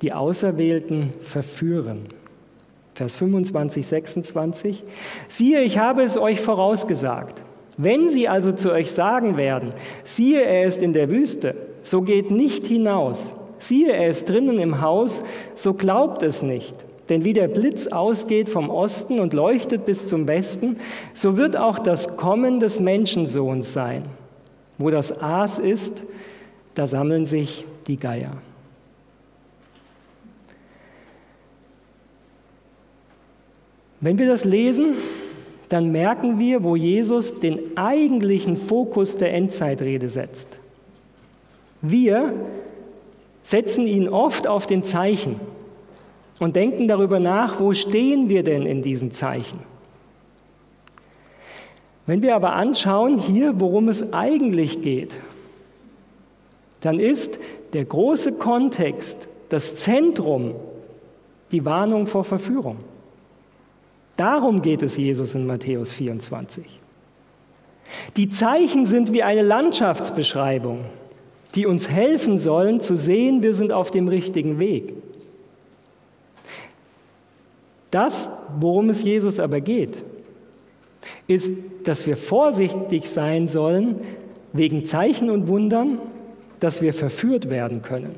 die 0.04 0.14
Auserwählten 0.14 1.10
verführen. 1.22 2.10
Vers 2.94 3.16
25, 3.16 3.88
26. 3.88 4.84
Siehe, 5.30 5.62
ich 5.62 5.80
habe 5.80 6.04
es 6.04 6.18
euch 6.18 6.42
vorausgesagt. 6.42 7.42
Wenn 7.82 8.10
sie 8.10 8.28
also 8.28 8.52
zu 8.52 8.74
euch 8.74 8.92
sagen 8.92 9.38
werden, 9.38 9.72
siehe, 10.04 10.42
er 10.42 10.66
ist 10.66 10.84
in 10.84 10.92
der 10.92 11.10
Wüste, 11.10 11.56
so 11.82 12.02
geht 12.02 12.30
nicht 12.30 12.68
hinaus. 12.68 13.34
Siehe, 13.58 13.94
er 13.94 14.10
ist 14.10 14.28
drinnen 14.28 14.60
im 14.60 14.82
Haus, 14.82 15.24
so 15.56 15.74
glaubt 15.74 16.22
es 16.22 16.42
nicht. 16.42 16.76
Denn 17.08 17.24
wie 17.24 17.32
der 17.32 17.48
Blitz 17.48 17.88
ausgeht 17.88 18.50
vom 18.50 18.70
Osten 18.70 19.22
und 19.22 19.32
leuchtet 19.32 19.86
bis 19.86 20.10
zum 20.10 20.28
Westen, 20.28 20.78
so 21.14 21.38
wird 21.38 21.56
auch 21.56 21.80
das 21.80 22.18
Kommen 22.18 22.60
des 22.60 22.82
Menschensohns 22.82 23.72
sein. 23.72 24.04
Wo 24.78 24.90
das 24.90 25.22
Aas 25.22 25.58
ist, 25.58 26.04
da 26.76 26.86
sammeln 26.86 27.26
sich 27.26 27.66
die 27.88 27.98
Geier. 27.98 28.34
Wenn 34.02 34.18
wir 34.18 34.28
das 34.28 34.44
lesen, 34.44 34.96
dann 35.70 35.92
merken 35.92 36.40
wir, 36.40 36.64
wo 36.64 36.76
Jesus 36.76 37.40
den 37.40 37.78
eigentlichen 37.78 38.58
Fokus 38.58 39.16
der 39.16 39.34
Endzeitrede 39.34 40.10
setzt. 40.10 40.60
Wir 41.82 42.34
setzen 43.44 43.88
ihn 43.88 44.10
oft 44.10 44.48
auf 44.48 44.66
den 44.66 44.84
Zeichen 44.84 45.40
und 46.40 46.56
denken 46.56 46.88
darüber 46.88 47.20
nach, 47.20 47.60
wo 47.60 47.74
stehen 47.74 48.30
wir 48.30 48.44
denn 48.44 48.66
in 48.66 48.82
diesen 48.82 49.12
Zeichen. 49.12 49.60
Wenn 52.06 52.24
wir 52.24 52.36
aber 52.36 52.54
anschauen 52.54 53.20
hier, 53.20 53.60
worum 53.60 53.88
es 53.88 54.14
eigentlich 54.14 54.82
geht, 54.82 55.16
dann 56.82 57.00
ist 57.00 57.40
der 57.74 57.86
große 57.86 58.34
Kontext, 58.34 59.28
das 59.50 59.76
Zentrum, 59.76 60.56
die 61.52 61.66
Warnung 61.66 62.08
vor 62.08 62.24
Verführung. 62.24 62.78
Darum 64.20 64.62
geht 64.62 64.82
es 64.82 64.98
Jesus 64.98 65.34
in 65.34 65.48
Matthäus 65.48 65.94
24. 65.94 66.66
Die 68.18 68.30
Zeichen 68.30 68.86
sind 68.86 69.14
wie 69.14 69.24
eine 69.24 69.44
Landschaftsbeschreibung, 69.44 70.84
die 71.56 71.66
uns 71.66 71.88
helfen 71.88 72.38
sollen 72.38 72.82
zu 72.82 72.98
sehen, 72.98 73.44
wir 73.44 73.54
sind 73.54 73.72
auf 73.72 73.92
dem 73.92 74.10
richtigen 74.10 74.60
Weg. 74.60 74.92
Das, 77.92 78.30
worum 78.60 78.90
es 78.90 79.04
Jesus 79.04 79.40
aber 79.40 79.62
geht, 79.62 80.04
ist, 81.28 81.54
dass 81.86 82.06
wir 82.06 82.18
vorsichtig 82.18 83.10
sein 83.10 83.48
sollen 83.48 84.02
wegen 84.52 84.86
Zeichen 84.86 85.30
und 85.30 85.48
Wundern, 85.48 85.98
dass 86.60 86.82
wir 86.82 86.94
verführt 86.94 87.50
werden 87.50 87.84
können. 87.84 88.16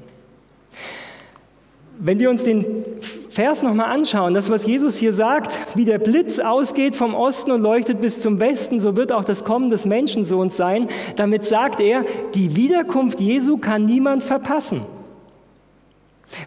Wenn 1.99 2.17
wir 2.17 2.31
uns 2.31 2.43
den 2.43 2.85
Vers 3.31 3.63
nochmal 3.63 3.89
anschauen, 3.89 4.33
das, 4.33 4.49
was 4.49 4.65
Jesus 4.65 4.97
hier 4.97 5.13
sagt, 5.13 5.57
wie 5.73 5.85
der 5.85 5.99
Blitz 5.99 6.39
ausgeht 6.39 6.97
vom 6.97 7.15
Osten 7.15 7.51
und 7.51 7.61
leuchtet 7.61 8.01
bis 8.01 8.19
zum 8.19 8.41
Westen, 8.41 8.81
so 8.81 8.97
wird 8.97 9.13
auch 9.13 9.23
das 9.23 9.45
Kommen 9.45 9.69
des 9.69 9.85
Menschensohns 9.85 10.57
sein. 10.57 10.89
Damit 11.15 11.45
sagt 11.45 11.79
er, 11.79 12.03
die 12.35 12.57
Wiederkunft 12.57 13.21
Jesu 13.21 13.57
kann 13.57 13.85
niemand 13.85 14.21
verpassen. 14.21 14.85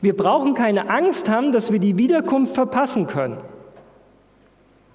Wir 0.02 0.14
brauchen 0.14 0.52
keine 0.52 0.90
Angst 0.90 1.30
haben, 1.30 1.52
dass 1.52 1.72
wir 1.72 1.78
die 1.78 1.96
Wiederkunft 1.96 2.54
verpassen 2.54 3.06
können. 3.06 3.38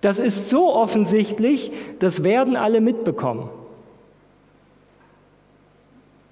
Das 0.02 0.20
ist 0.20 0.48
so 0.48 0.72
offensichtlich, 0.72 1.72
das 1.98 2.24
werden 2.24 2.56
alle 2.56 2.82
mitbekommen. 2.82 3.50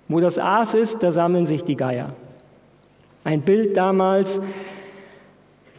Wo 0.08 0.20
das 0.20 0.38
Aas 0.38 0.76
ist, 0.76 1.02
da 1.02 1.12
sammeln 1.12 1.48
sich 1.48 1.64
die 1.64 1.76
Geier. 1.76 2.14
Ein 3.24 3.42
Bild 3.42 3.76
damals, 3.76 4.40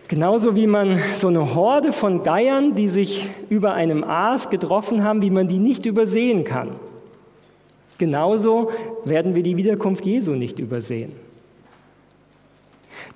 genauso 0.08 0.56
wie 0.56 0.66
man 0.66 0.98
so 1.14 1.28
eine 1.28 1.54
Horde 1.54 1.92
von 1.92 2.22
Geiern, 2.22 2.74
die 2.74 2.88
sich 2.88 3.28
über 3.48 3.74
einem 3.74 4.02
Aas 4.02 4.50
getroffen 4.50 5.04
haben, 5.04 5.22
wie 5.22 5.30
man 5.30 5.46
die 5.46 5.58
nicht 5.58 5.86
übersehen 5.86 6.44
kann. 6.44 6.70
Genauso 7.98 8.70
werden 9.04 9.34
wir 9.34 9.42
die 9.42 9.56
Wiederkunft 9.56 10.06
Jesu 10.06 10.32
nicht 10.32 10.58
übersehen. 10.58 11.12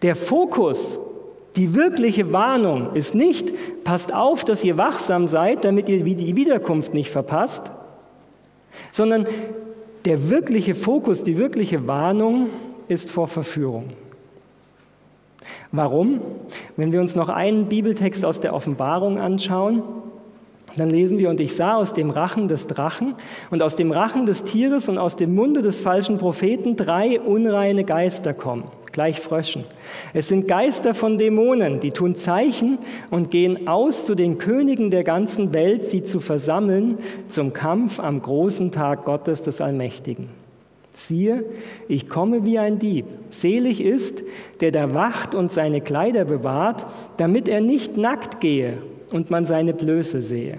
Der 0.03 0.17
Fokus, 0.17 0.99
die 1.57 1.75
wirkliche 1.75 2.33
Warnung 2.33 2.95
ist 2.95 3.15
nicht, 3.15 3.53
passt 3.85 4.13
auf, 4.13 4.45
dass 4.45 4.65
ihr 4.65 4.77
wachsam 4.77 5.27
seid, 5.27 5.65
damit 5.65 5.89
ihr 5.89 6.03
die 6.03 6.37
Wiederkunft 6.37 6.95
nicht 6.95 7.11
verpasst, 7.11 7.71
sondern 8.91 9.27
der 10.05 10.31
wirkliche 10.31 10.75
Fokus, 10.75 11.23
die 11.23 11.39
wirkliche 11.39 11.87
Warnung 11.87 12.49
ist 12.89 13.11
vor 13.11 13.29
Verführung. 13.29 13.91
Warum? 15.71 16.21
Wenn 16.77 16.93
wir 16.93 17.01
uns 17.01 17.17
noch 17.17 17.29
einen 17.29 17.67
Bibeltext 17.67 18.25
aus 18.25 18.41
der 18.41 18.55
Offenbarung 18.55 19.19
anschauen, 19.19 19.83
Dann 20.77 20.91
lesen 20.91 21.19
wir, 21.19 21.29
und 21.31 21.41
ich 21.41 21.55
sah 21.55 21.75
aus 21.75 21.93
dem 21.93 22.11
Rachen 22.11 22.49
des 22.49 22.67
Drachen 22.67 23.15
und 23.51 23.63
aus 23.63 23.77
dem 23.77 23.93
Rachen 23.93 24.27
des 24.27 24.43
Tieres 24.43 24.89
und 24.89 24.99
aus 24.99 25.17
dem 25.17 25.35
Munde 25.35 25.63
des 25.63 25.81
falschen 25.81 26.19
Propheten 26.19 26.77
drei 26.77 27.21
unreine 27.21 27.85
Geister 27.85 28.33
kommen, 28.33 28.65
gleich 28.91 29.21
Fröschen. 29.21 29.65
Es 30.15 30.29
sind 30.29 30.49
Geister 30.49 30.95
von 30.95 31.19
Dämonen, 31.19 31.81
die 31.81 31.91
tun 31.91 32.15
Zeichen 32.15 32.79
und 33.11 33.31
gehen 33.31 33.69
aus 33.69 34.07
zu 34.07 34.15
den 34.15 34.39
Königen 34.39 34.91
der 34.91 35.05
ganzen 35.05 35.53
Welt, 35.53 35.87
sie 35.87 36.05
zu 36.05 36.21
versammeln 36.21 36.99
zum 37.29 37.53
Kampf 37.53 38.01
am 38.01 38.23
großen 38.23 38.73
Tag 38.73 39.05
Gottes 39.05 39.43
des 39.43 39.61
Allmächtigen. 39.61 40.42
Siehe, 41.07 41.45
ich 41.89 42.09
komme 42.09 42.45
wie 42.45 42.59
ein 42.59 42.79
Dieb. 42.79 43.07
Selig 43.31 43.83
ist, 43.83 44.23
der 44.61 44.71
da 44.71 44.95
wacht 44.95 45.35
und 45.35 45.51
seine 45.51 45.81
Kleider 45.81 46.25
bewahrt, 46.25 46.87
damit 47.17 47.49
er 47.49 47.61
nicht 47.61 47.97
nackt 47.97 48.41
gehe 48.41 48.79
und 49.11 49.31
man 49.31 49.45
seine 49.45 49.73
Blöße 49.73 50.21
sehe. 50.21 50.59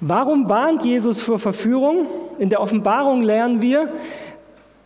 Warum 0.00 0.48
warnt 0.48 0.84
Jesus 0.84 1.22
vor 1.22 1.38
Verführung? 1.38 2.06
In 2.38 2.50
der 2.50 2.60
Offenbarung 2.60 3.22
lernen 3.22 3.62
wir, 3.62 3.88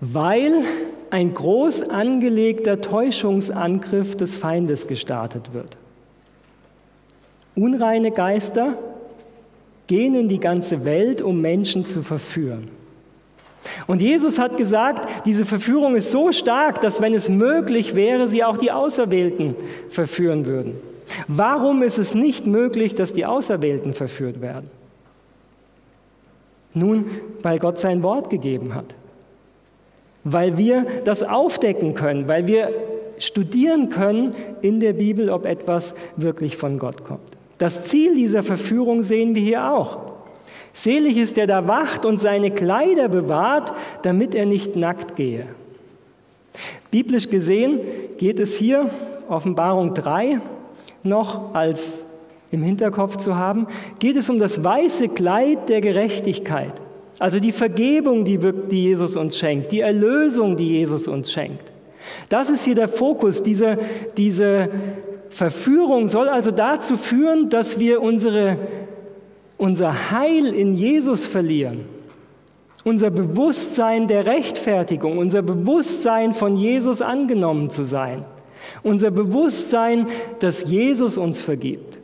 weil 0.00 0.62
ein 1.11 1.33
groß 1.33 1.88
angelegter 1.90 2.80
Täuschungsangriff 2.80 4.16
des 4.16 4.37
Feindes 4.37 4.87
gestartet 4.87 5.52
wird. 5.52 5.76
Unreine 7.54 8.11
Geister 8.11 8.76
gehen 9.87 10.14
in 10.14 10.28
die 10.28 10.40
ganze 10.40 10.85
Welt, 10.85 11.23
um 11.23 11.40
Menschen 11.40 11.87
zu 11.87 12.02
verführen. 12.02 12.68
Und 13.87 14.02
Jesus 14.02 14.38
hat 14.38 14.56
gesagt, 14.56 15.09
diese 15.26 15.44
Verführung 15.44 15.97
ist 15.97 16.11
so 16.11 16.33
stark, 16.33 16.80
dass 16.80 17.00
wenn 17.00 17.14
es 17.14 17.28
möglich 17.28 17.94
wäre, 17.94 18.28
sie 18.28 18.44
auch 18.44 18.56
die 18.56 18.73
Auserwählten 18.73 19.54
verführen 19.88 20.47
würden. 20.47 20.76
Warum 21.28 21.83
ist 21.83 21.99
es 21.99 22.14
nicht 22.14 22.47
möglich, 22.47 22.94
dass 22.94 23.12
die 23.12 23.26
Auserwählten 23.26 23.92
verführt 23.92 24.40
werden? 24.40 24.71
Nun, 26.73 27.06
weil 27.42 27.59
Gott 27.59 27.78
sein 27.78 28.02
Wort 28.02 28.30
gegeben 28.30 28.75
hat. 28.75 28.94
Weil 30.25 30.59
wir 30.59 30.87
das 31.04 31.23
aufdecken 31.23 31.94
können, 31.94 32.28
weil 32.28 32.47
wir 32.47 32.71
studieren 33.18 33.90
können 33.90 34.33
in 34.62 34.80
der 34.80 34.94
Bibel, 34.94 35.30
ob 35.30 35.47
etwas 35.47 35.94
wirklich 36.16 36.56
von 36.56 36.78
Gott 36.78 37.04
kommt. 37.04 37.21
Das 37.59 37.85
Ziel 37.85 38.16
dieser 38.16 38.42
Verführung 38.42 39.02
sehen 39.02 39.35
wir 39.35 39.42
hier 39.42 39.73
auch. 39.73 40.13
Selig 40.74 41.16
ist 41.16 41.38
der 41.38 41.46
da 41.46 41.66
wacht 41.66 42.04
und 42.04 42.20
seine 42.20 42.50
Kleider 42.50 43.08
bewahrt, 43.08 43.72
damit 44.02 44.34
er 44.34 44.44
nicht 44.44 44.76
nackt 44.76 45.16
gehe. 45.16 45.46
Biblisch 46.90 47.30
gesehen 47.30 47.80
geht 48.18 48.38
es 48.38 48.56
hier, 48.56 48.90
Offenbarung 49.28 49.94
3, 49.94 50.40
noch 51.02 51.54
als 51.54 52.00
im 52.50 52.62
Hinterkopf 52.62 53.16
zu 53.16 53.36
haben, 53.36 53.66
geht 53.98 54.16
es 54.16 54.28
um 54.28 54.38
das 54.38 54.62
weiße 54.62 55.08
Kleid 55.08 55.68
der 55.68 55.80
Gerechtigkeit. 55.80 56.72
Also 57.18 57.38
die 57.38 57.52
Vergebung, 57.52 58.24
die, 58.24 58.38
Jesus 58.70 59.16
uns 59.16 59.38
schenkt, 59.38 59.72
die 59.72 59.80
Erlösung, 59.80 60.56
die 60.56 60.68
Jesus 60.68 61.08
uns 61.08 61.32
schenkt. 61.32 61.72
Das 62.28 62.50
ist 62.50 62.64
hier 62.64 62.74
der 62.74 62.88
Fokus. 62.88 63.42
Diese, 63.42 63.78
diese 64.16 64.68
Verführung 65.30 66.08
soll 66.08 66.28
also 66.28 66.50
dazu 66.50 66.96
führen, 66.96 67.50
dass 67.50 67.78
wir 67.78 68.02
unsere, 68.02 68.58
unser 69.56 70.11
Heil 70.11 70.46
in 70.46 70.75
Jesus 70.75 71.26
verlieren. 71.26 71.84
Unser 72.84 73.11
Bewusstsein 73.11 74.08
der 74.08 74.26
Rechtfertigung, 74.26 75.16
unser 75.16 75.40
Bewusstsein 75.40 76.34
von 76.34 76.56
Jesus 76.56 77.00
angenommen 77.00 77.70
zu 77.70 77.84
sein. 77.84 78.25
Unser 78.82 79.11
Bewusstsein, 79.11 80.06
dass 80.40 80.68
Jesus 80.68 81.16
uns 81.16 81.40
vergibt. 81.40 81.99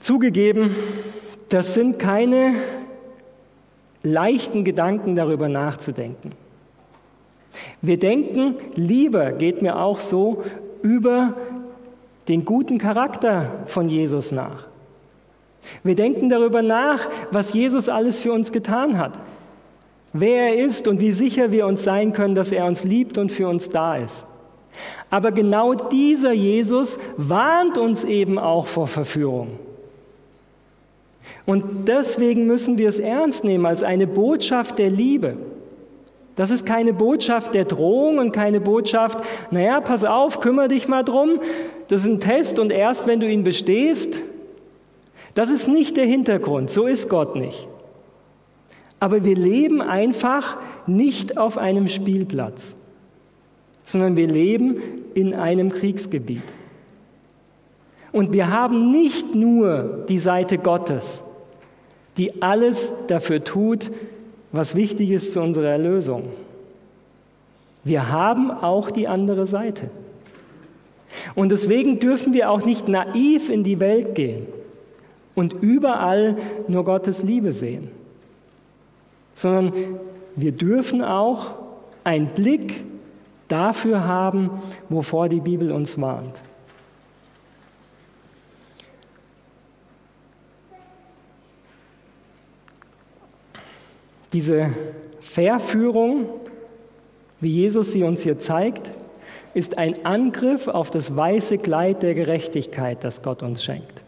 Zugegeben, 0.00 0.74
das 1.48 1.74
sind 1.74 1.98
keine 1.98 2.54
leichten 4.02 4.64
Gedanken 4.64 5.14
darüber 5.14 5.48
nachzudenken. 5.48 6.32
Wir 7.82 7.98
denken 7.98 8.56
lieber, 8.74 9.32
geht 9.32 9.62
mir 9.62 9.76
auch 9.76 10.00
so, 10.00 10.42
über 10.82 11.34
den 12.28 12.44
guten 12.44 12.78
Charakter 12.78 13.64
von 13.66 13.88
Jesus 13.88 14.32
nach. 14.32 14.66
Wir 15.82 15.94
denken 15.94 16.28
darüber 16.28 16.62
nach, 16.62 17.08
was 17.30 17.52
Jesus 17.52 17.88
alles 17.88 18.20
für 18.20 18.32
uns 18.32 18.52
getan 18.52 18.98
hat, 18.98 19.18
wer 20.12 20.48
er 20.48 20.66
ist 20.66 20.88
und 20.88 21.00
wie 21.00 21.12
sicher 21.12 21.52
wir 21.52 21.66
uns 21.66 21.84
sein 21.84 22.12
können, 22.12 22.34
dass 22.34 22.52
er 22.52 22.66
uns 22.66 22.84
liebt 22.84 23.18
und 23.18 23.30
für 23.30 23.48
uns 23.48 23.68
da 23.68 23.96
ist. 23.96 24.24
Aber 25.10 25.32
genau 25.32 25.74
dieser 25.74 26.32
Jesus 26.32 26.98
warnt 27.16 27.76
uns 27.76 28.04
eben 28.04 28.38
auch 28.38 28.66
vor 28.66 28.86
Verführung. 28.86 29.58
Und 31.46 31.88
deswegen 31.88 32.46
müssen 32.46 32.78
wir 32.78 32.88
es 32.88 32.98
ernst 32.98 33.44
nehmen 33.44 33.66
als 33.66 33.82
eine 33.82 34.06
Botschaft 34.06 34.78
der 34.78 34.90
Liebe. 34.90 35.36
Das 36.40 36.50
ist 36.50 36.64
keine 36.64 36.94
Botschaft 36.94 37.52
der 37.52 37.66
Drohung 37.66 38.16
und 38.16 38.32
keine 38.32 38.62
Botschaft, 38.62 39.22
naja, 39.50 39.78
pass 39.82 40.06
auf, 40.06 40.40
kümmere 40.40 40.68
dich 40.68 40.88
mal 40.88 41.02
drum. 41.02 41.38
Das 41.88 42.00
ist 42.00 42.06
ein 42.06 42.18
Test 42.18 42.58
und 42.58 42.72
erst 42.72 43.06
wenn 43.06 43.20
du 43.20 43.30
ihn 43.30 43.44
bestehst, 43.44 44.22
das 45.34 45.50
ist 45.50 45.68
nicht 45.68 45.98
der 45.98 46.06
Hintergrund, 46.06 46.70
so 46.70 46.86
ist 46.86 47.10
Gott 47.10 47.36
nicht. 47.36 47.68
Aber 49.00 49.22
wir 49.22 49.36
leben 49.36 49.82
einfach 49.82 50.56
nicht 50.86 51.36
auf 51.36 51.58
einem 51.58 51.88
Spielplatz, 51.88 52.74
sondern 53.84 54.16
wir 54.16 54.26
leben 54.26 54.78
in 55.12 55.34
einem 55.34 55.68
Kriegsgebiet. 55.68 56.40
Und 58.12 58.32
wir 58.32 58.48
haben 58.48 58.90
nicht 58.90 59.34
nur 59.34 60.06
die 60.08 60.18
Seite 60.18 60.56
Gottes, 60.56 61.22
die 62.16 62.42
alles 62.42 62.94
dafür 63.08 63.44
tut, 63.44 63.90
was 64.52 64.74
wichtig 64.74 65.10
ist 65.10 65.32
zu 65.32 65.40
unserer 65.40 65.68
Erlösung. 65.68 66.24
Wir 67.84 68.10
haben 68.10 68.50
auch 68.50 68.90
die 68.90 69.08
andere 69.08 69.46
Seite. 69.46 69.90
Und 71.34 71.50
deswegen 71.50 71.98
dürfen 71.98 72.32
wir 72.32 72.50
auch 72.50 72.64
nicht 72.64 72.88
naiv 72.88 73.48
in 73.48 73.64
die 73.64 73.80
Welt 73.80 74.14
gehen 74.14 74.46
und 75.34 75.54
überall 75.60 76.36
nur 76.68 76.84
Gottes 76.84 77.22
Liebe 77.22 77.52
sehen, 77.52 77.88
sondern 79.34 79.72
wir 80.36 80.52
dürfen 80.52 81.02
auch 81.02 81.54
einen 82.04 82.26
Blick 82.28 82.84
dafür 83.48 84.04
haben, 84.04 84.50
wovor 84.88 85.28
die 85.28 85.40
Bibel 85.40 85.72
uns 85.72 86.00
warnt. 86.00 86.40
Diese 94.32 94.70
Verführung, 95.20 96.26
wie 97.40 97.50
Jesus 97.50 97.92
sie 97.92 98.04
uns 98.04 98.22
hier 98.22 98.38
zeigt, 98.38 98.90
ist 99.54 99.78
ein 99.78 100.04
Angriff 100.04 100.68
auf 100.68 100.90
das 100.90 101.16
weiße 101.16 101.58
Kleid 101.58 102.02
der 102.02 102.14
Gerechtigkeit, 102.14 103.02
das 103.02 103.22
Gott 103.22 103.42
uns 103.42 103.64
schenkt. 103.64 104.02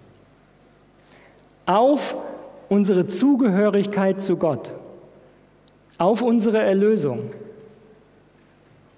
Auf 1.67 2.17
unsere 2.69 3.07
Zugehörigkeit 3.07 4.23
zu 4.23 4.37
Gott, 4.37 4.73
auf 5.99 6.23
unsere 6.23 6.59
Erlösung. 6.59 7.31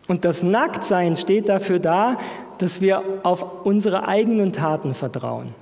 Und 0.07 0.27
das 0.27 0.43
Nacktsein 0.43 1.17
steht 1.17 1.49
dafür 1.49 1.79
da, 1.79 2.19
dass 2.59 2.83
wir 2.83 3.03
auf 3.23 3.65
unsere 3.65 4.07
eigenen 4.07 4.53
Taten 4.53 4.93
vertrauen 4.93 5.55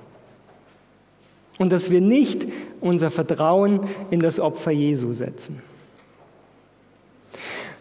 und 1.57 1.71
dass 1.71 1.89
wir 1.89 2.01
nicht 2.01 2.47
unser 2.81 3.11
Vertrauen 3.11 3.81
in 4.09 4.19
das 4.19 4.39
Opfer 4.39 4.71
Jesu 4.71 5.11
setzen. 5.11 5.61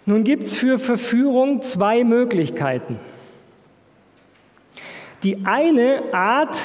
Nun 0.04 0.24
gibt 0.24 0.44
es 0.44 0.56
für 0.56 0.78
Verführung 0.78 1.62
zwei 1.62 2.04
Möglichkeiten. 2.04 2.98
Die 5.22 5.44
eine 5.44 6.12
Art 6.12 6.60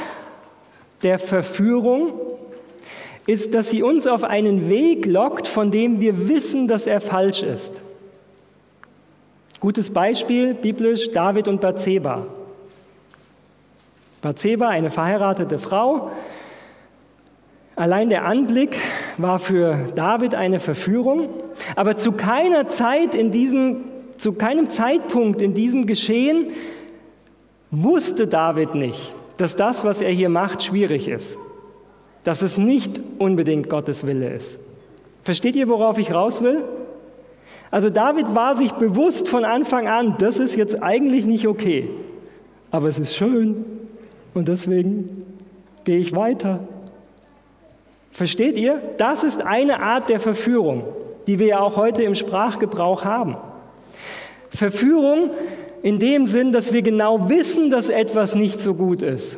der 1.04 1.20
Verführung 1.20 2.14
ist, 3.28 3.54
dass 3.54 3.70
sie 3.70 3.84
uns 3.84 4.08
auf 4.08 4.24
einen 4.24 4.70
Weg 4.70 5.06
lockt, 5.06 5.48
von 5.48 5.70
dem 5.70 6.00
wir 6.00 6.28
wissen, 6.28 6.68
dass 6.68 6.88
er 6.88 7.02
falsch 7.02 7.44
ist. 7.44 7.74
Gutes 9.60 9.92
Beispiel, 9.92 10.54
biblisch, 10.54 11.12
David 11.12 11.48
und 11.48 11.62
Bathseba. 11.62 12.26
Bathseba, 14.22 14.70
eine 14.70 14.90
verheiratete 14.90 15.60
Frau, 15.60 16.12
Allein 17.78 18.10
der 18.10 18.26
Anblick 18.26 18.76
war 19.18 19.38
für 19.38 19.78
David 19.94 20.34
eine 20.34 20.60
Verführung, 20.60 21.30
aber 21.76 21.96
zu 21.96 22.12
keiner 22.12 22.68
Zeit 22.68 23.14
in 23.14 23.30
diesem, 23.30 23.84
zu 24.18 24.34
keinem 24.34 24.72
Zeitpunkt 24.72 25.44
in 25.44 25.54
diesem 25.54 25.86
Geschehen 25.86 26.48
wusste 27.70 28.26
David 28.26 28.74
nicht, 28.74 29.14
dass 29.38 29.56
das, 29.56 29.84
was 29.84 30.02
er 30.02 30.10
hier 30.10 30.30
macht, 30.30 30.64
schwierig 30.64 31.08
ist, 31.08 31.38
dass 32.24 32.42
es 32.42 32.58
nicht 32.58 33.00
unbedingt 33.20 33.70
Gottes 33.70 34.08
Wille 34.08 34.34
ist. 34.34 34.58
Versteht 35.22 35.56
ihr, 35.56 35.68
worauf 35.68 36.00
ich 36.00 36.12
raus 36.12 36.42
will? 36.42 36.64
Also 37.70 37.92
David 37.92 38.34
war 38.34 38.58
sich 38.58 38.72
bewusst 38.72 39.30
von 39.30 39.46
Anfang 39.46 39.88
an, 39.88 40.16
das 40.18 40.40
ist 40.40 40.56
jetzt 40.56 40.82
eigentlich 40.82 41.28
nicht 41.28 41.48
okay, 41.48 41.92
aber 42.72 42.88
es 42.88 42.98
ist 42.98 43.16
schön 43.16 43.66
Und 44.34 44.48
deswegen 44.48 45.06
gehe 45.84 46.00
ich 46.00 46.16
weiter. 46.16 46.62
Versteht 48.18 48.58
ihr? 48.58 48.82
Das 48.98 49.22
ist 49.22 49.44
eine 49.44 49.80
Art 49.80 50.10
der 50.10 50.20
Verführung, 50.20 50.86
die 51.28 51.38
wir 51.38 51.46
ja 51.46 51.60
auch 51.60 51.76
heute 51.76 52.02
im 52.02 52.16
Sprachgebrauch 52.16 53.06
haben. 53.06 53.38
Verführung 54.50 55.30
in 55.84 56.00
dem 56.00 56.26
Sinn, 56.26 56.52
dass 56.52 56.74
wir 56.74 56.82
genau 56.82 57.30
wissen, 57.30 57.70
dass 57.70 57.90
etwas 57.90 58.34
nicht 58.34 58.60
so 58.60 58.74
gut 58.74 59.04
ist. 59.04 59.38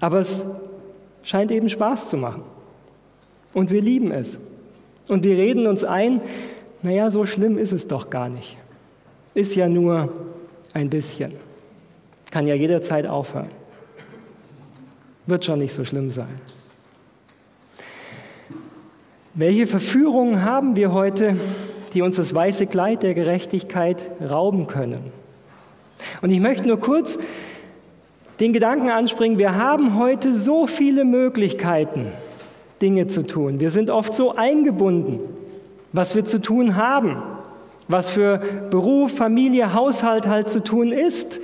Aber 0.00 0.18
es 0.18 0.44
scheint 1.22 1.52
eben 1.52 1.68
Spaß 1.68 2.08
zu 2.08 2.16
machen. 2.16 2.42
Und 3.54 3.70
wir 3.70 3.80
lieben 3.80 4.10
es. 4.10 4.40
Und 5.06 5.22
wir 5.22 5.36
reden 5.36 5.68
uns 5.68 5.84
ein, 5.84 6.20
naja, 6.82 7.12
so 7.12 7.26
schlimm 7.26 7.58
ist 7.58 7.72
es 7.72 7.86
doch 7.86 8.10
gar 8.10 8.28
nicht. 8.28 8.56
Ist 9.34 9.54
ja 9.54 9.68
nur 9.68 10.12
ein 10.74 10.90
bisschen. 10.90 11.34
Kann 12.32 12.48
ja 12.48 12.56
jederzeit 12.56 13.06
aufhören. 13.06 13.52
Wird 15.26 15.44
schon 15.44 15.60
nicht 15.60 15.72
so 15.72 15.84
schlimm 15.84 16.10
sein. 16.10 16.40
Welche 19.38 19.66
Verführungen 19.66 20.46
haben 20.46 20.76
wir 20.76 20.94
heute, 20.94 21.36
die 21.92 22.00
uns 22.00 22.16
das 22.16 22.34
weiße 22.34 22.66
Kleid 22.66 23.02
der 23.02 23.12
Gerechtigkeit 23.12 23.98
rauben 24.26 24.66
können? 24.66 25.12
Und 26.22 26.30
ich 26.30 26.40
möchte 26.40 26.66
nur 26.66 26.80
kurz 26.80 27.18
den 28.40 28.54
Gedanken 28.54 28.88
anspringen, 28.88 29.36
wir 29.36 29.54
haben 29.54 29.98
heute 29.98 30.32
so 30.32 30.66
viele 30.66 31.04
Möglichkeiten, 31.04 32.12
Dinge 32.80 33.08
zu 33.08 33.26
tun. 33.26 33.60
Wir 33.60 33.68
sind 33.68 33.90
oft 33.90 34.14
so 34.14 34.34
eingebunden, 34.34 35.20
was 35.92 36.14
wir 36.14 36.24
zu 36.24 36.40
tun 36.40 36.76
haben, 36.76 37.20
was 37.88 38.08
für 38.08 38.40
Beruf, 38.70 39.18
Familie, 39.18 39.74
Haushalt 39.74 40.26
halt 40.28 40.48
zu 40.48 40.64
tun 40.64 40.92
ist. 40.92 41.40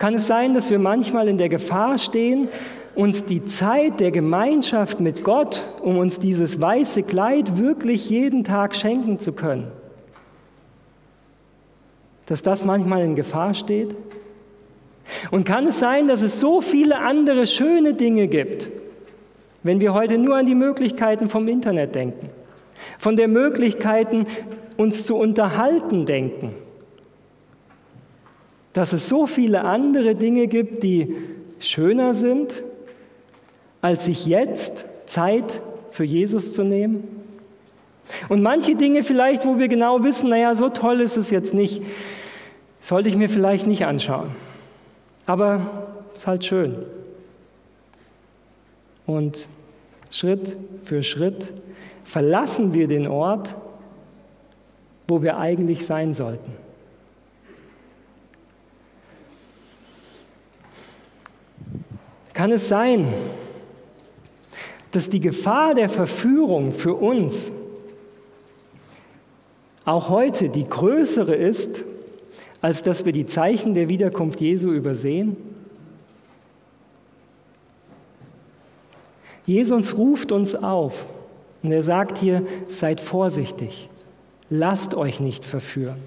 Kann 0.00 0.14
es 0.14 0.26
sein, 0.26 0.52
dass 0.52 0.68
wir 0.68 0.80
manchmal 0.80 1.28
in 1.28 1.36
der 1.36 1.48
Gefahr 1.48 1.96
stehen, 1.96 2.48
uns 2.94 3.24
die 3.24 3.44
Zeit 3.44 4.00
der 4.00 4.10
Gemeinschaft 4.10 5.00
mit 5.00 5.24
Gott, 5.24 5.62
um 5.82 5.98
uns 5.98 6.18
dieses 6.18 6.60
weiße 6.60 7.02
Kleid 7.02 7.58
wirklich 7.58 8.08
jeden 8.08 8.44
Tag 8.44 8.74
schenken 8.74 9.18
zu 9.18 9.32
können? 9.32 9.68
Dass 12.26 12.42
das 12.42 12.64
manchmal 12.64 13.02
in 13.02 13.16
Gefahr 13.16 13.54
steht? 13.54 13.94
Und 15.30 15.44
kann 15.44 15.66
es 15.66 15.78
sein, 15.78 16.06
dass 16.06 16.22
es 16.22 16.40
so 16.40 16.60
viele 16.60 17.00
andere 17.00 17.46
schöne 17.46 17.94
Dinge 17.94 18.28
gibt, 18.28 18.70
wenn 19.62 19.80
wir 19.80 19.92
heute 19.92 20.18
nur 20.18 20.36
an 20.36 20.46
die 20.46 20.54
Möglichkeiten 20.54 21.28
vom 21.28 21.48
Internet 21.48 21.94
denken, 21.94 22.30
von 22.98 23.16
der 23.16 23.28
Möglichkeiten, 23.28 24.26
uns 24.76 25.06
zu 25.06 25.16
unterhalten 25.16 26.06
denken, 26.06 26.54
dass 28.72 28.92
es 28.92 29.08
so 29.08 29.26
viele 29.26 29.62
andere 29.62 30.16
Dinge 30.16 30.48
gibt, 30.48 30.82
die 30.82 31.16
schöner 31.60 32.14
sind, 32.14 32.62
als 33.84 34.06
sich 34.06 34.24
jetzt 34.24 34.86
Zeit 35.04 35.60
für 35.90 36.04
Jesus 36.04 36.54
zu 36.54 36.64
nehmen? 36.64 37.06
Und 38.30 38.40
manche 38.40 38.76
Dinge 38.76 39.02
vielleicht, 39.02 39.44
wo 39.44 39.58
wir 39.58 39.68
genau 39.68 40.02
wissen, 40.02 40.30
naja, 40.30 40.56
so 40.56 40.70
toll 40.70 41.02
ist 41.02 41.18
es 41.18 41.28
jetzt 41.28 41.52
nicht, 41.52 41.82
sollte 42.80 43.10
ich 43.10 43.16
mir 43.16 43.28
vielleicht 43.28 43.66
nicht 43.66 43.84
anschauen. 43.84 44.30
Aber 45.26 45.60
es 46.14 46.20
ist 46.20 46.26
halt 46.26 46.46
schön. 46.46 46.76
Und 49.04 49.48
Schritt 50.10 50.58
für 50.86 51.02
Schritt 51.02 51.52
verlassen 52.04 52.72
wir 52.72 52.88
den 52.88 53.06
Ort, 53.06 53.54
wo 55.08 55.20
wir 55.20 55.36
eigentlich 55.36 55.84
sein 55.84 56.14
sollten. 56.14 56.52
Kann 62.32 62.50
es 62.50 62.66
sein, 62.66 63.12
dass 64.94 65.08
die 65.08 65.20
Gefahr 65.20 65.74
der 65.74 65.88
Verführung 65.88 66.70
für 66.70 66.94
uns 66.94 67.52
auch 69.84 70.08
heute 70.08 70.48
die 70.48 70.68
größere 70.68 71.34
ist, 71.34 71.84
als 72.60 72.82
dass 72.82 73.04
wir 73.04 73.12
die 73.12 73.26
Zeichen 73.26 73.74
der 73.74 73.88
Wiederkunft 73.88 74.40
Jesu 74.40 74.70
übersehen? 74.70 75.36
Jesus 79.46 79.98
ruft 79.98 80.32
uns 80.32 80.54
auf 80.54 81.04
und 81.62 81.72
er 81.72 81.82
sagt 81.82 82.18
hier, 82.18 82.46
seid 82.68 83.00
vorsichtig, 83.00 83.90
lasst 84.48 84.94
euch 84.94 85.18
nicht 85.20 85.44
verführen. 85.44 86.00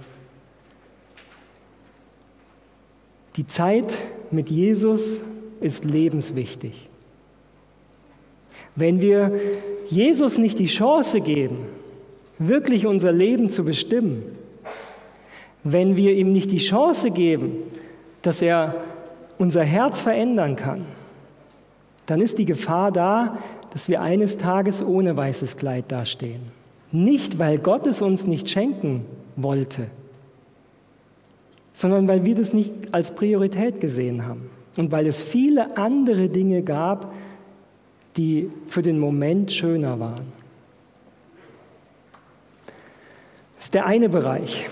Die 3.36 3.46
Zeit 3.46 3.94
mit 4.32 4.50
Jesus 4.50 5.20
ist 5.60 5.86
lebenswichtig. 5.86 6.90
Wenn 8.78 9.02
wir 9.02 9.32
Jesus 9.88 10.38
nicht 10.38 10.60
die 10.60 10.68
Chance 10.68 11.20
geben, 11.20 11.66
wirklich 12.38 12.86
unser 12.86 13.12
Leben 13.12 13.50
zu 13.50 13.66
bestimmen, 13.66 14.22
wenn 15.64 15.96
wir 15.96 16.14
ihm 16.14 16.32
nicht 16.32 16.52
die 16.52 16.60
Chance 16.60 17.10
geben, 17.10 17.64
dass 18.22 18.42
er 18.42 18.76
unser 19.40 19.64
Herz 19.64 20.02
verändern 20.02 20.56
kann, 20.56 20.86
dann 22.06 22.22
ist 22.22 22.38
die 22.38 22.46
Gefahr 22.46 22.92
da, 22.92 23.40
dass 23.72 23.90
wir 23.90 24.02
eines 24.02 24.38
Tages 24.38 24.86
ohne 24.86 25.18
weißes 25.18 25.58
Kleid 25.58 25.86
dastehen. 25.92 26.42
Nicht, 26.92 27.40
weil 27.40 27.58
Gott 27.58 27.88
es 27.88 28.04
uns 28.04 28.28
nicht 28.28 28.48
schenken 28.48 29.06
wollte, 29.36 29.88
sondern 31.74 32.08
weil 32.08 32.26
wir 32.26 32.36
das 32.36 32.54
nicht 32.54 32.72
als 32.92 33.10
Priorität 33.10 33.82
gesehen 33.82 34.28
haben 34.28 34.52
und 34.78 34.92
weil 34.92 35.08
es 35.08 35.20
viele 35.20 35.78
andere 35.78 36.30
Dinge 36.30 36.62
gab, 36.62 37.12
die 38.18 38.50
für 38.68 38.82
den 38.82 39.00
Moment 39.00 39.52
schöner 39.52 40.00
waren. 40.00 40.34
Das 43.56 43.66
ist 43.66 43.74
der 43.74 43.86
eine 43.86 44.10
Bereich. 44.10 44.68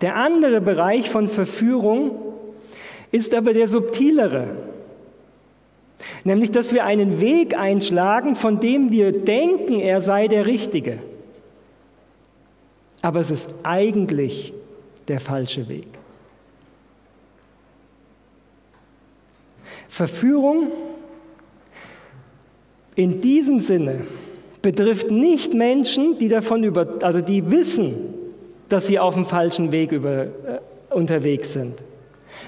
Der 0.00 0.16
andere 0.16 0.60
Bereich 0.60 1.10
von 1.10 1.28
Verführung 1.28 2.10
ist 3.12 3.34
aber 3.34 3.54
der 3.54 3.68
subtilere. 3.68 4.56
Nämlich, 6.24 6.50
dass 6.50 6.72
wir 6.72 6.84
einen 6.84 7.20
Weg 7.20 7.56
einschlagen, 7.56 8.34
von 8.34 8.58
dem 8.58 8.90
wir 8.90 9.12
denken, 9.12 9.78
er 9.78 10.00
sei 10.00 10.28
der 10.28 10.46
richtige. 10.46 10.98
Aber 13.00 13.20
es 13.20 13.30
ist 13.30 13.50
eigentlich 13.62 14.52
der 15.08 15.20
falsche 15.20 15.68
Weg. 15.68 15.86
Verführung 19.88 20.68
in 22.94 23.20
diesem 23.20 23.58
Sinne 23.58 24.00
betrifft 24.60 25.10
nicht 25.10 25.54
Menschen, 25.54 26.18
die 26.18 26.28
davon 26.28 26.62
über, 26.62 26.86
also 27.02 27.20
die 27.20 27.50
wissen, 27.50 27.94
dass 28.68 28.86
sie 28.86 28.98
auf 28.98 29.14
dem 29.14 29.24
falschen 29.24 29.72
Weg 29.72 29.92
über, 29.92 30.24
äh, 30.24 30.28
unterwegs 30.90 31.52
sind, 31.52 31.74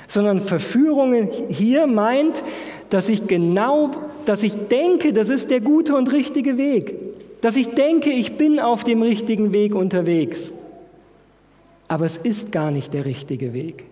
sondern 0.07 0.41
Verführung 0.41 1.29
hier 1.49 1.87
meint, 1.87 2.43
dass 2.91 3.09
ich 3.09 3.27
genau, 3.27 3.91
dass 4.27 4.43
ich 4.43 4.55
denke, 4.69 5.13
das 5.13 5.29
ist 5.29 5.51
der 5.51 5.61
gute 5.61 5.97
und 5.97 6.13
richtige 6.13 6.57
Weg, 6.57 6.95
dass 7.41 7.57
ich 7.57 7.69
denke, 7.69 8.11
ich 8.11 8.37
bin 8.37 8.61
auf 8.61 8.85
dem 8.85 9.03
richtigen 9.03 9.53
Weg 9.53 9.75
unterwegs, 9.75 10.53
aber 11.89 12.07
es 12.07 12.17
ist 12.17 12.53
gar 12.53 12.71
nicht 12.71 12.95
der 12.95 13.05
richtige 13.05 13.53
Weg. 13.53 13.85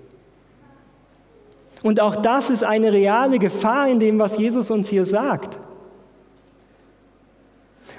Und 1.82 2.00
auch 2.00 2.16
das 2.16 2.48
ist 2.48 2.62
eine 2.62 2.92
reale 2.92 3.38
Gefahr 3.38 3.88
in 3.88 3.98
dem, 3.98 4.18
was 4.18 4.38
Jesus 4.38 4.70
uns 4.70 4.88
hier 4.88 5.04
sagt. 5.04 5.58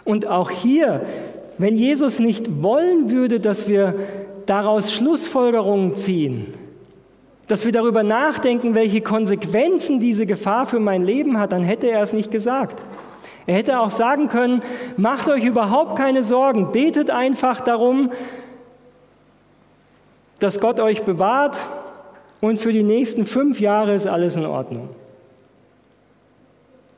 Und 0.04 0.28
auch 0.28 0.50
hier, 0.50 1.02
wenn 1.58 1.76
Jesus 1.76 2.20
nicht 2.20 2.62
wollen 2.62 3.12
würde, 3.12 3.40
dass 3.40 3.68
wir 3.68 3.96
daraus 4.46 4.92
Schlussfolgerungen 4.92 5.96
ziehen, 5.96 6.54
dass 7.48 7.66
wir 7.66 7.72
darüber 7.72 8.04
nachdenken, 8.04 8.74
welche 8.74 9.02
Konsequenzen 9.02 10.00
diese 10.00 10.26
Gefahr 10.26 10.66
für 10.66 10.80
mein 10.80 11.04
Leben 11.04 11.40
hat, 11.40 11.52
dann 11.52 11.64
hätte 11.64 11.90
er 11.90 12.02
es 12.02 12.14
nicht 12.14 12.32
gesagt. 12.32 12.82
Er 13.46 13.56
hätte 13.56 13.80
auch 13.80 13.92
sagen 13.92 14.30
können, 14.30 14.62
macht 14.96 15.28
euch 15.28 15.44
überhaupt 15.44 15.98
keine 15.98 16.24
Sorgen, 16.24 16.72
betet 16.72 17.10
einfach 17.10 17.60
darum, 17.60 18.12
dass 20.40 20.60
Gott 20.60 20.80
euch 20.80 21.04
bewahrt 21.04 21.58
und 22.42 22.58
für 22.60 22.74
die 22.74 22.84
nächsten 22.84 23.26
fünf 23.26 23.60
Jahre 23.60 23.96
ist 23.96 24.08
alles 24.08 24.36
in 24.36 24.46
Ordnung. 24.46 24.90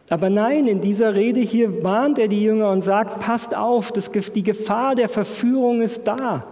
Aber 0.09 0.29
nein, 0.29 0.67
in 0.67 0.81
dieser 0.81 1.15
Rede 1.15 1.39
hier 1.39 1.83
warnt 1.83 2.19
er 2.19 2.27
die 2.27 2.43
Jünger 2.43 2.69
und 2.69 2.83
sagt, 2.83 3.19
passt 3.19 3.55
auf, 3.55 3.91
das, 3.91 4.11
die 4.11 4.43
Gefahr 4.43 4.93
der 4.93 5.09
Verführung 5.09 5.81
ist 5.81 6.03
da. 6.05 6.45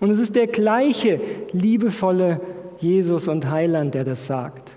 Und 0.00 0.10
es 0.10 0.18
ist 0.18 0.34
der 0.34 0.48
gleiche 0.48 1.20
liebevolle 1.52 2.40
Jesus 2.78 3.28
und 3.28 3.50
Heiland, 3.50 3.94
der 3.94 4.04
das 4.04 4.26
sagt. 4.26 4.72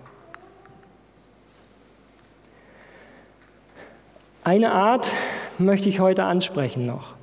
Eine 4.43 4.71
Art 4.71 5.11
möchte 5.57 5.89
ich 5.89 5.99
heute 5.99 6.23
ansprechen 6.23 6.85
noch. 6.85 7.15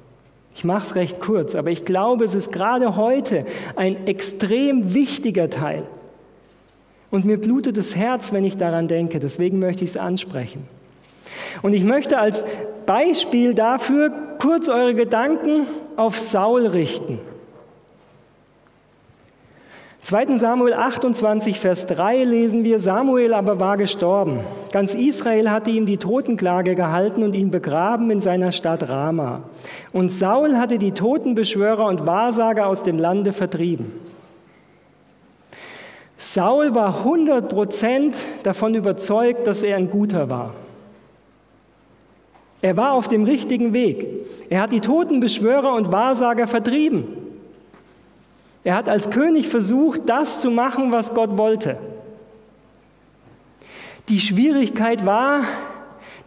Ich 0.55 0.65
mache 0.65 0.87
es 0.87 0.95
recht 0.95 1.21
kurz, 1.21 1.55
aber 1.55 1.71
ich 1.71 1.85
glaube, 1.85 2.25
es 2.25 2.35
ist 2.35 2.51
gerade 2.51 2.97
heute 2.97 3.47
ein 3.77 4.07
extrem 4.07 4.95
wichtiger 4.95 5.49
Teil. 5.51 5.85
Und 7.11 7.25
mir 7.25 7.41
blutet 7.41 7.77
das 7.77 7.95
Herz, 7.95 8.33
wenn 8.33 8.45
ich 8.45 8.57
daran 8.57 8.89
denke. 8.89 9.19
Deswegen 9.19 9.59
möchte 9.59 9.85
ich 9.85 9.91
es 9.91 9.97
ansprechen. 9.97 10.69
Und 11.63 11.73
ich 11.73 11.85
möchte 11.85 12.19
als 12.19 12.45
Beispiel 12.85 13.55
dafür 13.55 14.13
kurz 14.41 14.69
eure 14.69 14.95
Gedanken 14.95 15.67
auf 15.97 16.19
Saul 16.19 16.67
richten. 16.67 17.19
2. 20.07 20.39
Samuel 20.39 20.75
28, 20.75 21.59
Vers 21.59 21.87
3 21.87 22.23
lesen 22.23 22.63
wir, 22.63 22.79
Samuel 22.79 23.35
aber 23.35 23.59
war 23.59 23.77
gestorben. 23.77 24.39
Ganz 24.71 24.95
Israel 24.95 25.51
hatte 25.51 25.71
ihm 25.71 25.85
die 25.85 25.97
Totenklage 25.97 26.77
gehalten 26.77 27.25
und 27.25 27.35
ihn 27.35 27.51
begraben 27.51 28.13
in 28.13 28.21
seiner 28.21 28.53
Stadt 28.53 28.89
Rama. 28.89 29.43
Und 29.93 30.13
Saul 30.13 30.59
hatte 30.59 30.79
die 30.79 30.93
Totenbeschwörer 30.93 31.87
und 31.87 32.07
Wahrsager 32.07 32.69
aus 32.69 32.85
dem 32.85 33.01
Lande 33.01 33.33
vertrieben. 33.33 33.91
Saul 36.19 36.75
war 36.75 37.05
100% 37.05 38.17
davon 38.43 38.75
überzeugt, 38.75 39.47
dass 39.47 39.63
er 39.63 39.77
ein 39.77 39.91
Guter 39.91 40.31
war. 40.31 40.55
Er 42.63 42.77
war 42.77 42.95
auf 42.95 43.07
dem 43.09 43.25
richtigen 43.25 43.73
Weg. 43.73 44.07
Er 44.49 44.63
hat 44.63 44.73
die 44.73 44.81
Totenbeschwörer 44.81 45.75
und 45.75 45.93
Wahrsager 45.93 46.47
vertrieben. 46.47 47.05
Er 48.65 48.75
hat 48.75 48.89
als 48.89 49.11
König 49.11 49.49
versucht, 49.49 50.03
das 50.07 50.41
zu 50.41 50.51
machen, 50.51 50.91
was 50.91 51.15
Gott 51.15 51.37
wollte. 51.37 51.79
Die 54.09 54.21
Schwierigkeit 54.21 55.05
war, 55.05 55.43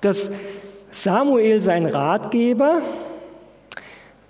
dass 0.02 0.32
Samuel, 0.92 1.62
sein 1.62 1.86
Ratgeber, 1.86 2.82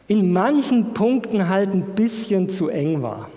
in 0.07 0.33
manchen 0.33 0.93
Punkten 0.93 1.49
halt 1.49 1.73
ein 1.73 1.93
bisschen 1.95 2.49
zu 2.49 2.69
eng 2.69 3.03
war. 3.03 3.29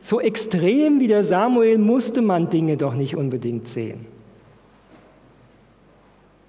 So 0.00 0.20
extrem 0.20 1.00
wie 1.00 1.08
der 1.08 1.24
Samuel 1.24 1.78
musste 1.78 2.22
man 2.22 2.50
Dinge 2.50 2.76
doch 2.76 2.94
nicht 2.94 3.16
unbedingt 3.16 3.68
sehen. 3.68 4.06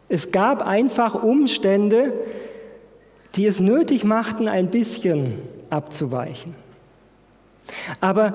Es 0.08 0.32
gab 0.32 0.66
einfach 0.66 1.22
Umstände, 1.24 2.14
die 3.36 3.46
es 3.46 3.60
nötig 3.60 4.04
machten, 4.04 4.48
ein 4.48 4.70
bisschen 4.70 5.34
abzuweichen. 5.70 6.56
Aber 8.02 8.34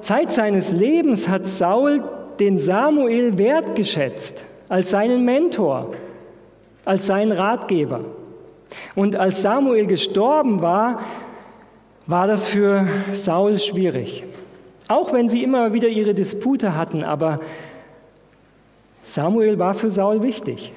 Zeit 0.00 0.30
seines 0.30 0.70
Lebens 0.70 1.28
hat 1.28 1.46
Saul 1.46 2.02
den 2.38 2.58
Samuel 2.58 3.38
wertgeschätzt 3.38 4.44
als 4.68 4.90
seinen 4.90 5.24
Mentor, 5.24 5.94
als 6.84 7.06
seinen 7.06 7.32
Ratgeber. 7.32 8.04
Und 8.94 9.16
als 9.16 9.42
Samuel 9.42 9.86
gestorben 9.86 10.62
war, 10.62 11.00
war 12.06 12.26
das 12.28 12.46
für 12.46 12.86
Saul 13.14 13.58
schwierig. 13.58 14.24
Auch 14.88 15.12
wenn 15.12 15.28
sie 15.28 15.42
immer 15.42 15.72
wieder 15.72 15.88
ihre 15.88 16.14
Dispute 16.14 16.76
hatten, 16.76 17.02
aber 17.02 17.40
Samuel 19.02 19.58
war 19.58 19.74
für 19.74 19.90
Saul 19.90 20.22
wichtig. 20.22 20.72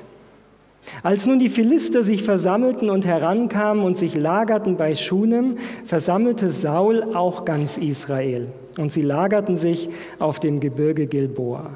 Als 1.04 1.26
nun 1.26 1.40
die 1.40 1.50
Philister 1.50 2.04
sich 2.04 2.24
versammelten 2.24 2.90
und 2.90 3.06
herankamen 3.06 3.84
und 3.84 3.98
sich 3.98 4.16
lagerten 4.16 4.78
bei 4.78 4.96
Schunem, 4.96 5.58
versammelte 5.86 6.50
Saul 6.50 7.16
auch 7.16 7.46
ganz 7.46 7.78
Israel 7.78 8.48
und 8.78 8.92
sie 8.92 9.02
lagerten 9.02 9.58
sich 9.58 9.90
auf 10.20 10.40
dem 10.40 10.60
Gebirge 10.60 11.08
Gilboa. 11.08 11.72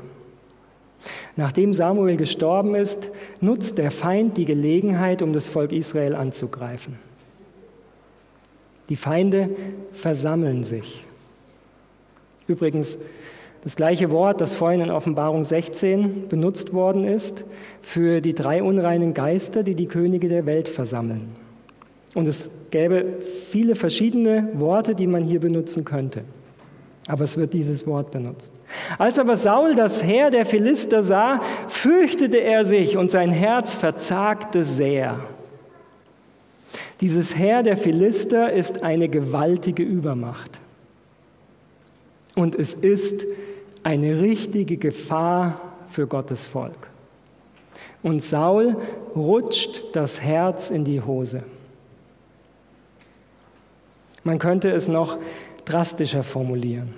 Nachdem 1.36 1.74
Samuel 1.74 2.15
gestorben 2.15 2.76
ist, 2.76 3.12
nutzt 3.41 3.78
der 3.78 3.91
Feind 3.91 4.38
die 4.38 4.46
Gelegenheit, 4.46 5.22
um 5.22 5.34
das 5.34 5.50
Volk 5.50 5.72
Israel 5.72 6.15
anzugreifen. 6.15 6.96
Die 8.89 8.96
Feinde 8.96 9.50
versammeln 9.91 10.63
sich. 10.63 11.04
Übrigens, 12.48 12.98
das 13.64 13.76
gleiche 13.78 14.12
Wort, 14.12 14.42
das 14.42 14.54
vorhin 14.54 14.82
in 14.82 14.92
Offenbarung 14.92 15.44
16 15.44 16.28
benutzt 16.28 16.74
worden 16.74 17.06
ist, 17.06 17.46
für 17.82 18.20
die 18.20 18.34
drei 18.34 18.62
unreinen 18.62 19.14
Geister, 19.14 19.64
die 19.64 19.76
die 19.76 19.88
Könige 19.88 20.28
der 20.28 20.46
Welt 20.46 20.68
versammeln. 20.68 21.30
Und 22.14 22.28
es 22.28 22.50
gäbe 22.72 23.06
viele 23.50 23.76
verschiedene 23.76 24.50
Worte, 24.56 24.96
die 24.96 25.08
man 25.08 25.24
hier 25.24 25.40
benutzen 25.40 25.86
könnte. 25.86 26.24
Aber 27.08 27.24
es 27.24 27.38
wird 27.38 27.54
dieses 27.54 27.86
Wort 27.88 28.12
benutzt. 28.12 28.54
Als 28.98 29.20
aber 29.20 29.36
Saul 29.36 29.76
das 29.76 30.04
Heer 30.04 30.30
der 30.30 30.46
Philister 30.46 31.04
sah, 31.04 31.42
fürchtete 31.68 32.38
er 32.38 32.66
sich 32.66 32.98
und 32.98 33.12
sein 33.12 33.32
Herz 33.32 33.74
verzagte 33.74 34.64
sehr. 34.64 35.20
Dieses 37.02 37.38
Heer 37.38 37.64
der 37.64 37.76
Philister 37.76 38.52
ist 38.52 38.84
eine 38.84 39.10
gewaltige 39.10 39.84
Übermacht. 39.84 40.60
Und 42.36 42.56
es 42.56 42.74
ist 42.74 43.26
eine 43.84 44.22
richtige 44.22 44.78
Gefahr 44.78 45.62
für 45.88 46.08
Gottes 46.08 46.48
Volk. 46.48 46.89
Und 48.02 48.22
Saul 48.22 48.76
rutscht 49.15 49.96
das 49.96 50.19
Herz 50.22 50.69
in 50.69 50.84
die 50.84 51.02
Hose. 51.02 51.43
Man 54.24 54.39
könnte 54.39 54.72
es 54.72 54.88
noch 54.88 55.17
drastischer 55.65 56.24
formulieren. 56.24 56.93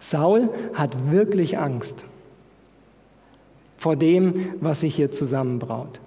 Saul 0.00 0.50
hat 0.74 1.10
wirklich 1.10 1.58
Angst 1.58 2.04
vor 3.76 3.96
dem, 3.96 4.54
was 4.60 4.80
sich 4.80 4.96
hier 4.96 5.10
zusammenbraut. 5.10 6.00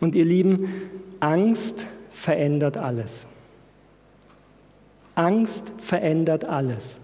Und 0.00 0.14
ihr 0.14 0.24
Lieben, 0.24 0.68
Angst 1.20 1.86
verändert 2.10 2.76
alles. 2.76 3.26
Angst 5.18 5.72
verändert 5.78 6.44
alles. 6.44 7.00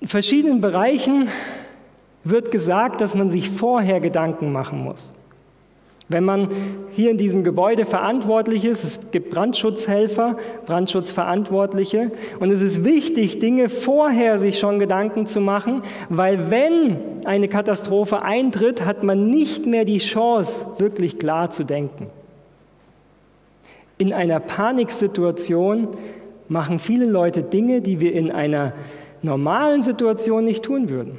In 0.00 0.08
verschiedenen 0.08 0.62
Bereichen 0.62 1.28
wird 2.24 2.50
gesagt, 2.50 3.00
dass 3.00 3.14
man 3.14 3.28
sich 3.28 3.50
vorher 3.50 4.00
Gedanken 4.00 4.50
machen 4.50 4.82
muss. 4.82 5.12
Wenn 6.08 6.24
man 6.24 6.48
hier 6.90 7.10
in 7.12 7.18
diesem 7.18 7.44
Gebäude 7.44 7.84
verantwortlich 7.84 8.64
ist, 8.64 8.82
es 8.82 9.12
gibt 9.12 9.30
Brandschutzhelfer, 9.30 10.36
Brandschutzverantwortliche, 10.66 12.10
und 12.40 12.50
es 12.50 12.62
ist 12.62 12.82
wichtig, 12.82 13.38
Dinge 13.38 13.68
vorher 13.68 14.40
sich 14.40 14.58
schon 14.58 14.80
Gedanken 14.80 15.26
zu 15.26 15.40
machen, 15.40 15.82
weil 16.08 16.50
wenn 16.50 16.96
eine 17.26 17.46
Katastrophe 17.46 18.22
eintritt, 18.22 18.86
hat 18.86 19.04
man 19.04 19.28
nicht 19.28 19.66
mehr 19.66 19.84
die 19.84 19.98
Chance, 19.98 20.66
wirklich 20.78 21.18
klar 21.18 21.50
zu 21.50 21.62
denken. 21.62 22.08
In 24.00 24.14
einer 24.14 24.40
Paniksituation 24.40 25.88
machen 26.48 26.78
viele 26.78 27.04
Leute 27.04 27.42
Dinge, 27.42 27.82
die 27.82 28.00
wir 28.00 28.14
in 28.14 28.30
einer 28.30 28.72
normalen 29.20 29.82
Situation 29.82 30.46
nicht 30.46 30.64
tun 30.64 30.88
würden. 30.88 31.18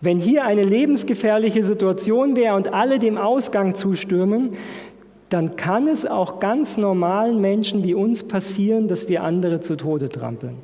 Wenn 0.00 0.18
hier 0.18 0.44
eine 0.44 0.64
lebensgefährliche 0.64 1.62
Situation 1.62 2.34
wäre 2.34 2.56
und 2.56 2.74
alle 2.74 2.98
dem 2.98 3.16
Ausgang 3.16 3.76
zustürmen, 3.76 4.54
dann 5.28 5.54
kann 5.54 5.86
es 5.86 6.04
auch 6.04 6.40
ganz 6.40 6.76
normalen 6.76 7.40
Menschen 7.40 7.84
wie 7.84 7.94
uns 7.94 8.24
passieren, 8.24 8.88
dass 8.88 9.08
wir 9.08 9.22
andere 9.22 9.60
zu 9.60 9.76
Tode 9.76 10.08
trampeln. 10.08 10.56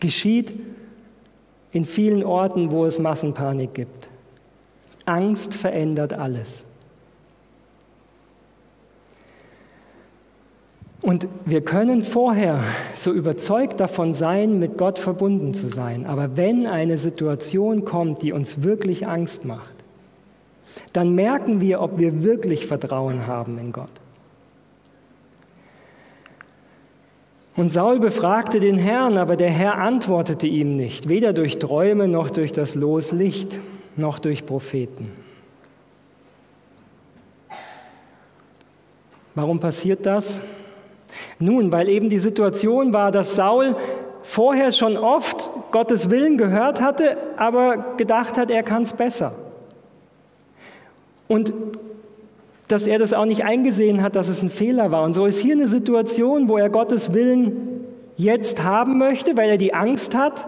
Geschieht 0.00 0.54
in 1.72 1.84
vielen 1.84 2.24
Orten, 2.24 2.70
wo 2.70 2.86
es 2.86 2.98
Massenpanik 2.98 3.74
gibt. 3.74 4.08
Angst 5.04 5.52
verändert 5.52 6.14
alles. 6.14 6.64
Und 11.04 11.28
wir 11.44 11.60
können 11.60 12.02
vorher 12.02 12.64
so 12.94 13.12
überzeugt 13.12 13.78
davon 13.78 14.14
sein, 14.14 14.58
mit 14.58 14.78
Gott 14.78 14.98
verbunden 14.98 15.52
zu 15.52 15.68
sein. 15.68 16.06
Aber 16.06 16.38
wenn 16.38 16.66
eine 16.66 16.96
Situation 16.96 17.84
kommt, 17.84 18.22
die 18.22 18.32
uns 18.32 18.62
wirklich 18.62 19.06
Angst 19.06 19.44
macht, 19.44 19.74
dann 20.94 21.14
merken 21.14 21.60
wir, 21.60 21.82
ob 21.82 21.98
wir 21.98 22.24
wirklich 22.24 22.66
Vertrauen 22.66 23.26
haben 23.26 23.58
in 23.58 23.70
Gott. 23.70 23.90
Und 27.54 27.70
Saul 27.70 28.00
befragte 28.00 28.58
den 28.58 28.78
Herrn, 28.78 29.18
aber 29.18 29.36
der 29.36 29.50
Herr 29.50 29.76
antwortete 29.76 30.46
ihm 30.46 30.74
nicht, 30.74 31.10
weder 31.10 31.34
durch 31.34 31.58
Träume 31.58 32.08
noch 32.08 32.30
durch 32.30 32.50
das 32.50 32.74
Loslicht 32.74 33.60
noch 33.96 34.18
durch 34.18 34.46
Propheten. 34.46 35.12
Warum 39.34 39.60
passiert 39.60 40.06
das? 40.06 40.40
Nun, 41.38 41.72
weil 41.72 41.88
eben 41.88 42.08
die 42.08 42.18
Situation 42.18 42.92
war, 42.94 43.10
dass 43.10 43.34
Saul 43.34 43.76
vorher 44.22 44.72
schon 44.72 44.96
oft 44.96 45.50
Gottes 45.70 46.10
Willen 46.10 46.38
gehört 46.38 46.80
hatte, 46.80 47.16
aber 47.36 47.94
gedacht 47.96 48.38
hat, 48.38 48.50
er 48.50 48.62
kann 48.62 48.82
es 48.82 48.92
besser. 48.92 49.32
Und 51.28 51.52
dass 52.68 52.86
er 52.86 52.98
das 52.98 53.12
auch 53.12 53.26
nicht 53.26 53.44
eingesehen 53.44 54.02
hat, 54.02 54.16
dass 54.16 54.28
es 54.28 54.42
ein 54.42 54.48
Fehler 54.48 54.90
war. 54.90 55.04
Und 55.04 55.14
so 55.14 55.26
ist 55.26 55.40
hier 55.40 55.54
eine 55.54 55.68
Situation, 55.68 56.48
wo 56.48 56.56
er 56.56 56.70
Gottes 56.70 57.12
Willen 57.12 57.84
jetzt 58.16 58.62
haben 58.62 58.98
möchte, 58.98 59.36
weil 59.36 59.50
er 59.50 59.58
die 59.58 59.74
Angst 59.74 60.14
hat, 60.16 60.46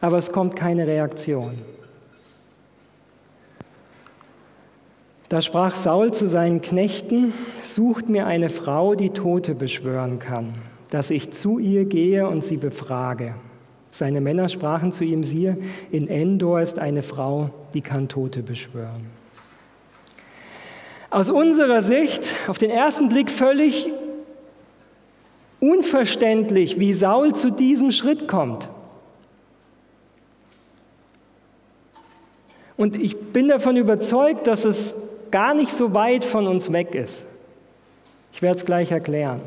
aber 0.00 0.18
es 0.18 0.32
kommt 0.32 0.56
keine 0.56 0.86
Reaktion. 0.86 1.52
Da 5.32 5.40
sprach 5.40 5.74
Saul 5.74 6.12
zu 6.12 6.26
seinen 6.26 6.60
Knechten, 6.60 7.32
sucht 7.62 8.10
mir 8.10 8.26
eine 8.26 8.50
Frau, 8.50 8.94
die 8.94 9.08
Tote 9.08 9.54
beschwören 9.54 10.18
kann. 10.18 10.52
dass 10.90 11.08
ich 11.08 11.30
zu 11.30 11.58
ihr 11.58 11.86
gehe 11.86 12.28
und 12.28 12.44
sie 12.44 12.58
befrage. 12.58 13.34
Seine 13.90 14.20
Männer 14.20 14.50
sprachen 14.50 14.92
zu 14.92 15.04
ihm, 15.04 15.24
siehe, 15.24 15.56
in 15.90 16.06
Endor 16.06 16.60
ist 16.60 16.78
eine 16.78 17.02
Frau, 17.02 17.48
die 17.72 17.80
kann 17.80 18.08
Tote 18.08 18.42
beschwören. 18.42 19.06
Aus 21.08 21.30
unserer 21.30 21.82
Sicht 21.82 22.34
auf 22.46 22.58
den 22.58 22.70
ersten 22.70 23.08
Blick 23.08 23.30
völlig 23.30 23.88
unverständlich, 25.60 26.78
wie 26.78 26.92
Saul 26.92 27.34
zu 27.34 27.48
diesem 27.50 27.90
Schritt 27.90 28.28
kommt. 28.28 28.68
Und 32.76 32.96
ich 32.96 33.16
bin 33.32 33.48
davon 33.48 33.78
überzeugt, 33.78 34.46
dass 34.46 34.66
es 34.66 34.94
gar 35.32 35.54
nicht 35.54 35.72
so 35.72 35.94
weit 35.94 36.24
von 36.24 36.46
uns 36.46 36.72
weg 36.72 36.94
ist. 36.94 37.24
Ich 38.32 38.40
werde 38.40 38.58
es 38.58 38.64
gleich 38.64 38.92
erklären. 38.92 39.40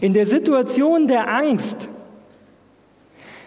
In 0.00 0.12
der 0.12 0.26
Situation 0.26 1.06
der 1.06 1.28
Angst 1.28 1.88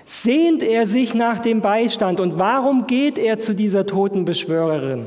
sehnt 0.06 0.64
er 0.64 0.88
sich 0.88 1.14
nach 1.14 1.40
dem 1.40 1.62
Beistand. 1.62 2.20
Und 2.20 2.40
warum 2.40 2.88
geht 2.88 3.18
er 3.18 3.40
zu 3.40 3.54
dieser 3.54 3.86
Totenbeschwörerin? 3.86 5.06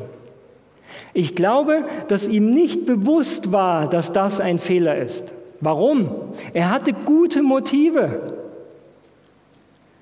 Ich 1.14 1.34
glaube, 1.34 1.84
dass 2.08 2.28
ihm 2.28 2.50
nicht 2.50 2.86
bewusst 2.86 3.52
war, 3.52 3.88
dass 3.88 4.12
das 4.12 4.40
ein 4.40 4.58
Fehler 4.58 4.96
ist. 4.96 5.32
Warum? 5.60 6.10
Er 6.52 6.70
hatte 6.70 6.92
gute 6.92 7.42
Motive. 7.42 8.36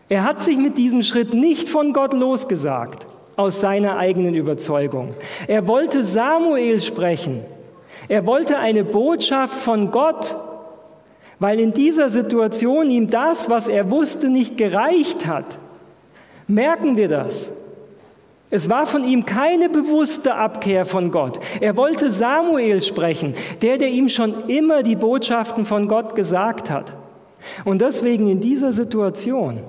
Er 0.08 0.24
hat 0.24 0.42
sich 0.42 0.56
mit 0.56 0.78
diesem 0.78 1.02
Schritt 1.02 1.34
nicht 1.34 1.68
von 1.68 1.92
Gott 1.92 2.12
losgesagt, 2.12 3.06
aus 3.36 3.60
seiner 3.60 3.98
eigenen 3.98 4.34
Überzeugung. 4.34 5.10
Er 5.46 5.66
wollte 5.66 6.04
Samuel 6.04 6.80
sprechen. 6.80 7.44
Er 8.08 8.26
wollte 8.26 8.58
eine 8.58 8.84
Botschaft 8.84 9.54
von 9.54 9.90
Gott 9.90 10.34
weil 11.38 11.60
in 11.60 11.72
dieser 11.72 12.08
Situation 12.10 12.90
ihm 12.90 13.10
das, 13.10 13.50
was 13.50 13.68
er 13.68 13.90
wusste, 13.90 14.30
nicht 14.30 14.56
gereicht 14.56 15.26
hat. 15.26 15.58
Merken 16.46 16.96
wir 16.96 17.08
das? 17.08 17.50
Es 18.48 18.70
war 18.70 18.86
von 18.86 19.02
ihm 19.02 19.24
keine 19.26 19.68
bewusste 19.68 20.34
Abkehr 20.34 20.84
von 20.84 21.10
Gott. 21.10 21.40
Er 21.60 21.76
wollte 21.76 22.12
Samuel 22.12 22.80
sprechen, 22.80 23.34
der, 23.60 23.76
der 23.76 23.88
ihm 23.88 24.08
schon 24.08 24.34
immer 24.46 24.84
die 24.84 24.94
Botschaften 24.94 25.64
von 25.64 25.88
Gott 25.88 26.14
gesagt 26.14 26.70
hat. 26.70 26.92
Und 27.64 27.82
deswegen 27.82 28.28
in 28.28 28.40
dieser 28.40 28.72
Situation 28.72 29.60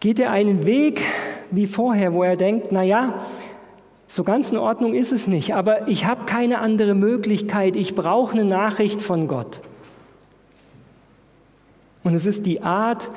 geht 0.00 0.18
er 0.18 0.30
einen 0.30 0.66
Weg 0.66 1.00
wie 1.52 1.66
vorher, 1.66 2.12
wo 2.12 2.22
er 2.22 2.36
denkt, 2.36 2.68
na 2.72 2.82
ja, 2.82 3.14
so 4.08 4.24
ganz 4.24 4.50
in 4.50 4.58
Ordnung 4.58 4.94
ist 4.94 5.12
es 5.12 5.26
nicht, 5.26 5.54
aber 5.54 5.88
ich 5.88 6.04
habe 6.06 6.24
keine 6.24 6.58
andere 6.58 6.94
Möglichkeit, 6.94 7.76
ich 7.76 7.94
brauche 7.94 8.32
eine 8.32 8.44
Nachricht 8.44 9.00
von 9.00 9.28
Gott. 9.28 9.60
Und 12.02 12.14
es 12.14 12.26
ist 12.26 12.44
die 12.44 12.62
Art, 12.62 13.10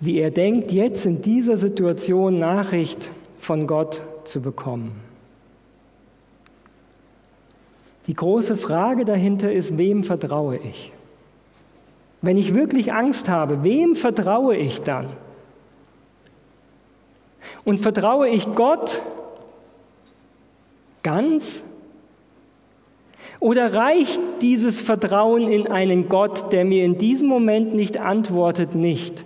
wie 0.00 0.18
er 0.18 0.30
denkt, 0.30 0.72
jetzt 0.72 1.06
in 1.06 1.22
dieser 1.22 1.56
Situation 1.56 2.38
Nachricht 2.38 3.10
von 3.38 3.66
Gott 3.66 4.02
zu 4.24 4.40
bekommen. 4.40 4.92
Die 8.06 8.14
große 8.14 8.56
Frage 8.56 9.04
dahinter 9.04 9.52
ist, 9.52 9.76
wem 9.76 10.02
vertraue 10.02 10.56
ich? 10.58 10.92
Wenn 12.22 12.36
ich 12.36 12.54
wirklich 12.54 12.92
Angst 12.92 13.28
habe, 13.28 13.62
wem 13.62 13.94
vertraue 13.94 14.56
ich 14.56 14.80
dann? 14.80 15.06
Und 17.64 17.78
vertraue 17.78 18.28
ich 18.28 18.54
Gott 18.54 19.02
ganz 21.02 21.62
oder 23.40 23.72
reicht 23.72 24.20
dieses 24.40 24.80
Vertrauen 24.80 25.48
in 25.48 25.68
einen 25.68 26.08
Gott, 26.08 26.52
der 26.52 26.64
mir 26.64 26.84
in 26.84 26.98
diesem 26.98 27.28
Moment 27.28 27.74
nicht 27.74 27.98
antwortet, 27.98 28.74
nicht? 28.74 29.24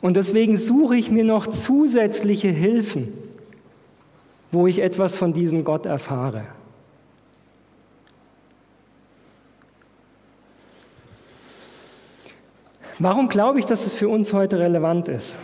Und 0.00 0.16
deswegen 0.16 0.56
suche 0.56 0.96
ich 0.96 1.10
mir 1.10 1.24
noch 1.24 1.46
zusätzliche 1.46 2.48
Hilfen, 2.48 3.12
wo 4.50 4.66
ich 4.66 4.78
etwas 4.78 5.16
von 5.16 5.34
diesem 5.34 5.64
Gott 5.64 5.84
erfahre. 5.84 6.44
Warum 12.98 13.28
glaube 13.28 13.58
ich, 13.58 13.66
dass 13.66 13.86
es 13.86 13.94
für 13.94 14.08
uns 14.08 14.32
heute 14.32 14.58
relevant 14.58 15.08
ist? 15.08 15.34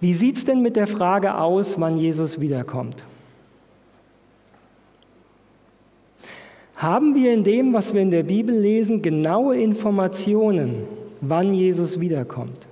Wie 0.00 0.14
sieht 0.14 0.38
es 0.38 0.44
denn 0.44 0.62
mit 0.62 0.76
der 0.76 0.86
Frage 0.86 1.36
aus, 1.36 1.78
wann 1.78 1.98
Jesus 1.98 2.40
wiederkommt? 2.40 3.02
Haben 6.76 7.14
wir 7.14 7.34
in 7.34 7.44
dem, 7.44 7.74
was 7.74 7.92
wir 7.92 8.00
in 8.00 8.10
der 8.10 8.22
Bibel 8.22 8.58
lesen, 8.58 9.02
genaue 9.02 9.56
Informationen, 9.56 10.84
wann 11.20 11.52
Jesus 11.52 12.00
wiederkommt? 12.00 12.66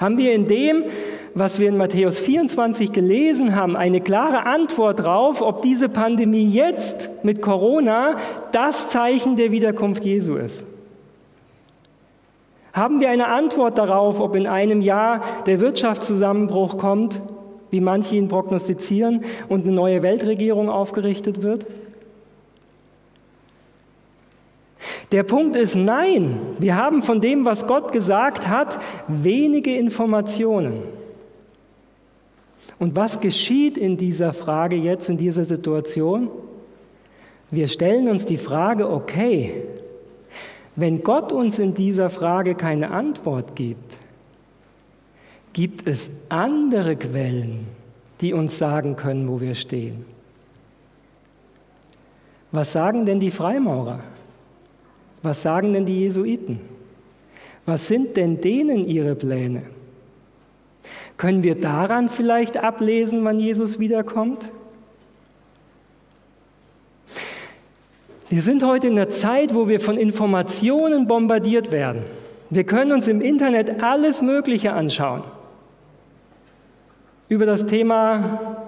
Haben 0.00 0.18
wir 0.18 0.34
in 0.34 0.46
dem, 0.46 0.82
was 1.34 1.60
wir 1.60 1.68
in 1.68 1.76
Matthäus 1.76 2.18
24 2.18 2.92
gelesen 2.92 3.54
haben, 3.54 3.76
eine 3.76 4.00
klare 4.00 4.46
Antwort 4.46 4.98
darauf, 4.98 5.42
ob 5.42 5.62
diese 5.62 5.88
Pandemie 5.88 6.50
jetzt 6.50 7.10
mit 7.22 7.40
Corona 7.40 8.16
das 8.50 8.88
Zeichen 8.88 9.36
der 9.36 9.52
Wiederkunft 9.52 10.04
Jesu 10.04 10.34
ist? 10.34 10.64
Haben 12.72 13.00
wir 13.00 13.10
eine 13.10 13.28
Antwort 13.28 13.78
darauf, 13.78 14.20
ob 14.20 14.36
in 14.36 14.46
einem 14.46 14.80
Jahr 14.80 15.22
der 15.46 15.60
Wirtschaftszusammenbruch 15.60 16.78
kommt, 16.78 17.20
wie 17.70 17.80
manche 17.80 18.16
ihn 18.16 18.28
prognostizieren, 18.28 19.24
und 19.48 19.64
eine 19.64 19.72
neue 19.72 20.02
Weltregierung 20.02 20.68
aufgerichtet 20.68 21.42
wird? 21.42 21.66
Der 25.12 25.24
Punkt 25.24 25.56
ist 25.56 25.74
nein, 25.74 26.38
wir 26.60 26.76
haben 26.76 27.02
von 27.02 27.20
dem, 27.20 27.44
was 27.44 27.66
Gott 27.66 27.90
gesagt 27.90 28.48
hat, 28.48 28.78
wenige 29.08 29.76
Informationen. 29.76 30.82
Und 32.78 32.96
was 32.96 33.20
geschieht 33.20 33.76
in 33.76 33.96
dieser 33.96 34.32
Frage 34.32 34.76
jetzt, 34.76 35.08
in 35.08 35.16
dieser 35.16 35.44
Situation? 35.44 36.30
Wir 37.50 37.66
stellen 37.66 38.08
uns 38.08 38.24
die 38.24 38.36
Frage, 38.36 38.88
okay, 38.88 39.64
wenn 40.80 41.02
Gott 41.02 41.32
uns 41.32 41.58
in 41.58 41.74
dieser 41.74 42.10
Frage 42.10 42.54
keine 42.54 42.90
Antwort 42.90 43.56
gibt, 43.56 43.96
gibt 45.52 45.86
es 45.86 46.10
andere 46.28 46.96
Quellen, 46.96 47.66
die 48.20 48.32
uns 48.32 48.58
sagen 48.58 48.96
können, 48.96 49.28
wo 49.28 49.40
wir 49.40 49.54
stehen. 49.54 50.04
Was 52.52 52.72
sagen 52.72 53.06
denn 53.06 53.20
die 53.20 53.30
Freimaurer? 53.30 54.00
Was 55.22 55.42
sagen 55.42 55.72
denn 55.72 55.86
die 55.86 56.00
Jesuiten? 56.00 56.60
Was 57.66 57.86
sind 57.86 58.16
denn 58.16 58.40
denen 58.40 58.86
ihre 58.86 59.14
Pläne? 59.14 59.62
Können 61.16 61.42
wir 61.42 61.60
daran 61.60 62.08
vielleicht 62.08 62.56
ablesen, 62.56 63.24
wann 63.24 63.38
Jesus 63.38 63.78
wiederkommt? 63.78 64.50
Wir 68.30 68.42
sind 68.42 68.62
heute 68.62 68.86
in 68.86 68.92
einer 68.92 69.10
Zeit, 69.10 69.56
wo 69.56 69.66
wir 69.66 69.80
von 69.80 69.96
Informationen 69.96 71.08
bombardiert 71.08 71.72
werden. 71.72 72.04
Wir 72.48 72.62
können 72.62 72.92
uns 72.92 73.08
im 73.08 73.20
Internet 73.20 73.82
alles 73.82 74.22
Mögliche 74.22 74.72
anschauen. 74.72 75.24
Über 77.28 77.44
das 77.44 77.66
Thema, 77.66 78.62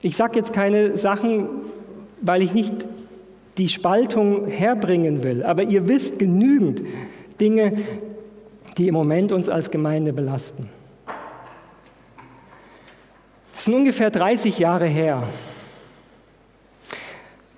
ich 0.00 0.14
sage 0.14 0.38
jetzt 0.38 0.52
keine 0.52 0.96
Sachen, 0.96 1.48
weil 2.20 2.40
ich 2.40 2.54
nicht 2.54 2.72
die 3.58 3.66
Spaltung 3.66 4.46
herbringen 4.46 5.24
will. 5.24 5.42
Aber 5.42 5.64
ihr 5.64 5.88
wisst 5.88 6.20
genügend 6.20 6.82
Dinge, 7.40 7.78
die 8.76 8.86
im 8.86 8.94
Moment 8.94 9.32
uns 9.32 9.48
als 9.48 9.72
Gemeinde 9.72 10.12
belasten. 10.12 10.68
Es 13.56 13.64
sind 13.64 13.74
ungefähr 13.74 14.12
30 14.12 14.56
Jahre 14.60 14.86
her. 14.86 15.24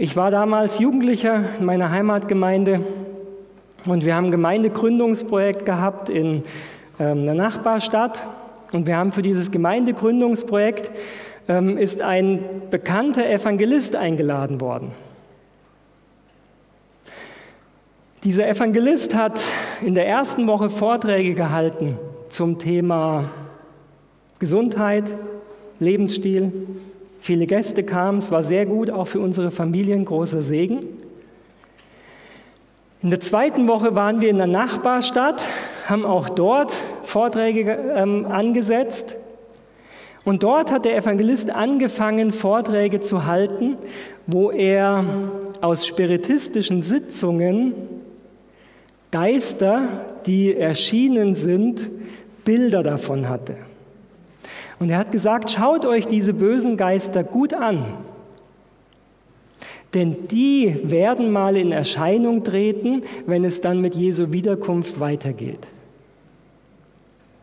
Ich 0.02 0.16
war 0.16 0.30
damals 0.30 0.78
Jugendlicher 0.78 1.44
in 1.58 1.66
meiner 1.66 1.90
Heimatgemeinde 1.90 2.80
und 3.86 4.02
wir 4.02 4.14
haben 4.14 4.28
ein 4.28 4.30
Gemeindegründungsprojekt 4.30 5.66
gehabt 5.66 6.09
in 6.09 6.42
ähm, 6.98 7.18
einer 7.18 7.34
Nachbarstadt. 7.34 8.22
Und 8.72 8.86
wir 8.86 8.96
haben 8.96 9.12
für 9.12 9.20
dieses 9.20 9.51
Gemeindegründungsprojekt 9.51 10.90
ähm, 11.48 11.76
ist 11.76 12.01
ein 12.01 12.42
bekannter 12.70 13.28
Evangelist 13.28 13.94
eingeladen 13.94 14.62
worden. 14.62 14.92
Dieser 18.24 18.48
Evangelist 18.48 19.14
hat 19.14 19.42
in 19.82 19.94
der 19.94 20.09
ersten 20.09 20.46
Woche 20.46 20.70
Vorträge 20.70 21.34
gehalten 21.34 21.98
zum 22.30 22.59
Thema 22.59 23.24
Gesundheit, 24.38 25.12
Lebensstil. 25.78 26.53
Viele 27.21 27.47
Gäste 27.47 27.83
kamen, 27.83 28.18
es 28.18 28.31
war 28.31 28.43
sehr 28.43 28.64
gut, 28.64 28.91
auch 28.91 29.07
für 29.07 29.21
unsere 29.21 29.51
Familien 29.51 30.05
großer 30.07 30.43
Segen. 30.43 30.81
In 33.03 33.11
der 33.11 33.21
zweiten 33.21 33.68
Woche 33.68 33.95
waren 33.95 34.21
wir 34.21 34.31
in 34.31 34.39
der 34.39 34.47
Nachbarstadt, 34.47 35.43
haben 35.87 36.05
auch 36.05 36.29
dort 36.29 36.73
Vorträge 37.05 37.79
ähm, 37.95 38.27
angesetzt. 38.27 39.16
Und 40.25 40.43
dort 40.43 40.71
hat 40.71 40.85
der 40.85 40.97
Evangelist 40.97 41.51
angefangen, 41.51 42.31
Vorträge 42.31 43.01
zu 43.01 43.27
halten, 43.27 43.77
wo 44.27 44.51
er 44.51 45.05
aus 45.61 45.87
spiritistischen 45.87 46.83
Sitzungen 46.83 47.75
Geister, 49.11 49.89
die 50.27 50.55
erschienen 50.55 51.35
sind, 51.35 51.91
Bilder 52.45 52.83
davon 52.83 53.29
hatte. 53.29 53.57
Und 54.81 54.89
er 54.91 54.99
hat 54.99 55.12
gesagt, 55.12 55.51
schaut 55.51 55.85
euch 55.85 56.07
diese 56.07 56.33
bösen 56.33 56.76
Geister 56.76 57.22
gut 57.22 57.53
an, 57.55 57.85
denn 59.95 60.28
die 60.28 60.81
werden 60.85 61.31
mal 61.31 61.57
in 61.57 61.70
Erscheinung 61.70 62.45
treten, 62.45 63.03
wenn 63.26 63.45
es 63.45 63.61
dann 63.61 63.81
mit 63.81 63.95
Jesu 63.95 64.33
Wiederkunft 64.33 64.99
weitergeht. 64.99 65.66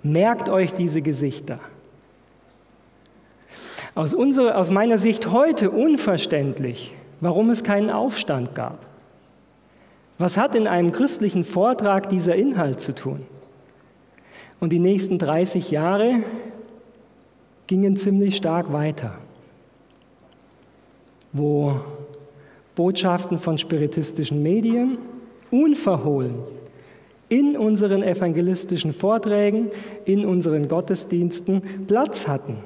Merkt 0.01 0.49
euch 0.49 0.73
diese 0.73 1.01
Gesichter. 1.01 1.59
Aus, 3.95 4.13
unserer, 4.13 4.57
aus 4.57 4.71
meiner 4.71 4.97
Sicht 4.97 5.31
heute 5.31 5.71
unverständlich, 5.71 6.93
warum 7.19 7.49
es 7.49 7.63
keinen 7.63 7.89
Aufstand 7.89 8.55
gab. 8.55 8.79
Was 10.17 10.37
hat 10.37 10.55
in 10.55 10.67
einem 10.67 10.91
christlichen 10.91 11.43
Vortrag 11.43 12.09
dieser 12.09 12.35
Inhalt 12.35 12.81
zu 12.81 12.95
tun? 12.95 13.25
Und 14.59 14.71
die 14.71 14.79
nächsten 14.79 15.19
30 15.19 15.69
Jahre 15.69 16.21
gingen 17.67 17.97
ziemlich 17.97 18.37
stark 18.37 18.71
weiter, 18.71 19.13
wo 21.33 21.79
Botschaften 22.75 23.37
von 23.37 23.57
spiritistischen 23.57 24.41
Medien 24.41 24.97
unverhohlen 25.51 26.35
in 27.29 27.57
unseren 27.57 28.03
evangelistischen 28.03 28.93
Vorträgen, 28.93 29.69
in 30.05 30.25
unseren 30.25 30.67
Gottesdiensten 30.67 31.61
Platz 31.87 32.27
hatten. 32.27 32.57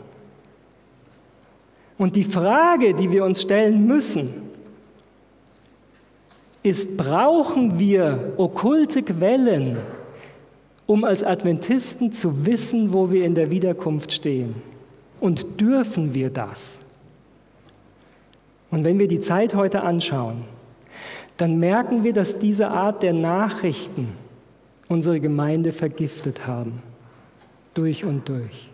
Und 1.97 2.15
die 2.15 2.23
Frage, 2.23 2.93
die 2.93 3.11
wir 3.11 3.23
uns 3.23 3.41
stellen 3.41 3.85
müssen, 3.87 4.29
ist, 6.63 6.95
brauchen 6.97 7.79
wir 7.79 8.33
okkulte 8.37 9.01
Quellen, 9.01 9.77
um 10.85 11.03
als 11.03 11.23
Adventisten 11.23 12.11
zu 12.11 12.45
wissen, 12.45 12.93
wo 12.93 13.09
wir 13.09 13.25
in 13.25 13.33
der 13.33 13.49
Wiederkunft 13.49 14.11
stehen? 14.11 14.70
Und 15.21 15.61
dürfen 15.61 16.13
wir 16.13 16.31
das? 16.31 16.79
Und 18.71 18.83
wenn 18.83 18.99
wir 18.99 19.07
die 19.07 19.21
Zeit 19.21 19.55
heute 19.55 19.83
anschauen, 19.83 20.43
dann 21.37 21.59
merken 21.59 22.03
wir, 22.03 22.11
dass 22.11 22.39
diese 22.39 22.69
Art 22.69 23.03
der 23.03 23.13
Nachrichten 23.13 24.09
unsere 24.89 25.19
Gemeinde 25.19 25.71
vergiftet 25.71 26.47
haben. 26.47 26.81
Durch 27.73 28.03
und 28.03 28.27
durch. 28.27 28.69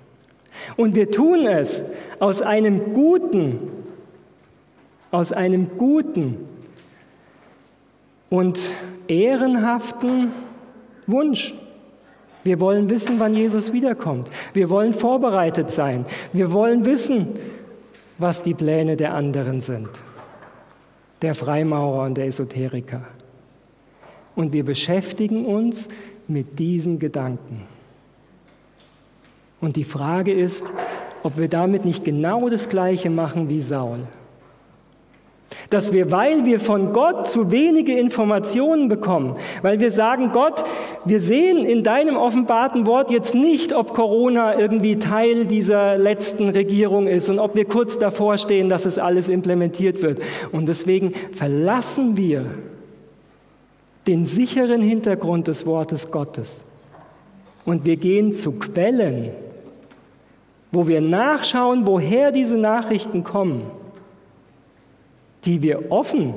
Und 0.75 0.95
wir 0.95 1.11
tun 1.11 1.45
es 1.45 1.83
aus 2.19 2.41
einem 2.41 2.93
guten, 2.93 3.59
aus 5.11 5.31
einem 5.31 5.77
guten 5.77 6.37
und 8.29 8.59
ehrenhaften 9.07 10.31
Wunsch. 11.05 11.53
Wir 12.47 12.61
wollen 12.61 12.89
wissen, 12.89 13.19
wann 13.19 13.33
Jesus 13.33 13.73
wiederkommt. 13.73 14.29
Wir 14.53 14.69
wollen 14.69 14.93
vorbereitet 14.93 15.69
sein. 15.69 16.05
Wir 16.31 16.53
wollen 16.53 16.85
wissen, 16.85 17.27
was 18.19 18.41
die 18.41 18.53
Pläne 18.53 18.95
der 18.95 19.13
anderen 19.15 19.59
sind, 19.59 19.89
der 21.21 21.35
Freimaurer 21.35 22.05
und 22.05 22.15
der 22.17 22.27
Esoteriker. 22.27 23.01
Und 24.33 24.53
wir 24.53 24.63
beschäftigen 24.63 25.45
uns 25.45 25.89
mit 26.29 26.57
diesen 26.57 26.99
Gedanken. 26.99 27.63
Und 29.59 29.75
die 29.75 29.83
Frage 29.83 30.31
ist, 30.31 30.63
ob 31.23 31.37
wir 31.37 31.49
damit 31.49 31.83
nicht 31.83 32.05
genau 32.05 32.47
das 32.47 32.69
Gleiche 32.69 33.09
machen 33.09 33.49
wie 33.49 33.59
Saul. 33.59 33.99
Dass 35.69 35.93
wir, 35.93 36.11
weil 36.11 36.45
wir 36.45 36.59
von 36.59 36.93
Gott 36.93 37.27
zu 37.27 37.51
wenige 37.51 37.97
Informationen 37.97 38.89
bekommen, 38.89 39.37
weil 39.61 39.79
wir 39.79 39.91
sagen, 39.91 40.31
Gott, 40.33 40.63
wir 41.05 41.21
sehen 41.21 41.63
in 41.63 41.83
deinem 41.83 42.17
offenbarten 42.17 42.85
Wort 42.85 43.11
jetzt 43.11 43.33
nicht, 43.33 43.73
ob 43.73 43.93
Corona 43.93 44.59
irgendwie 44.59 44.99
Teil 44.99 45.45
dieser 45.45 45.97
letzten 45.97 46.49
Regierung 46.49 47.07
ist 47.07 47.29
und 47.29 47.39
ob 47.39 47.55
wir 47.55 47.65
kurz 47.65 47.97
davor 47.97 48.37
stehen, 48.37 48.69
dass 48.69 48.85
es 48.85 48.99
alles 48.99 49.29
implementiert 49.29 50.01
wird. 50.01 50.19
Und 50.51 50.67
deswegen 50.67 51.13
verlassen 51.31 52.17
wir 52.17 52.45
den 54.07 54.25
sicheren 54.25 54.81
Hintergrund 54.81 55.47
des 55.47 55.65
Wortes 55.65 56.11
Gottes 56.11 56.63
und 57.67 57.83
wir 57.83 57.97
gehen 57.97 58.33
zu 58.33 58.53
Quellen, 58.53 59.29
wo 60.71 60.87
wir 60.87 61.01
nachschauen, 61.01 61.85
woher 61.85 62.31
diese 62.31 62.57
Nachrichten 62.57 63.25
kommen, 63.25 63.63
die 65.45 65.61
wir 65.61 65.91
offen 65.91 66.33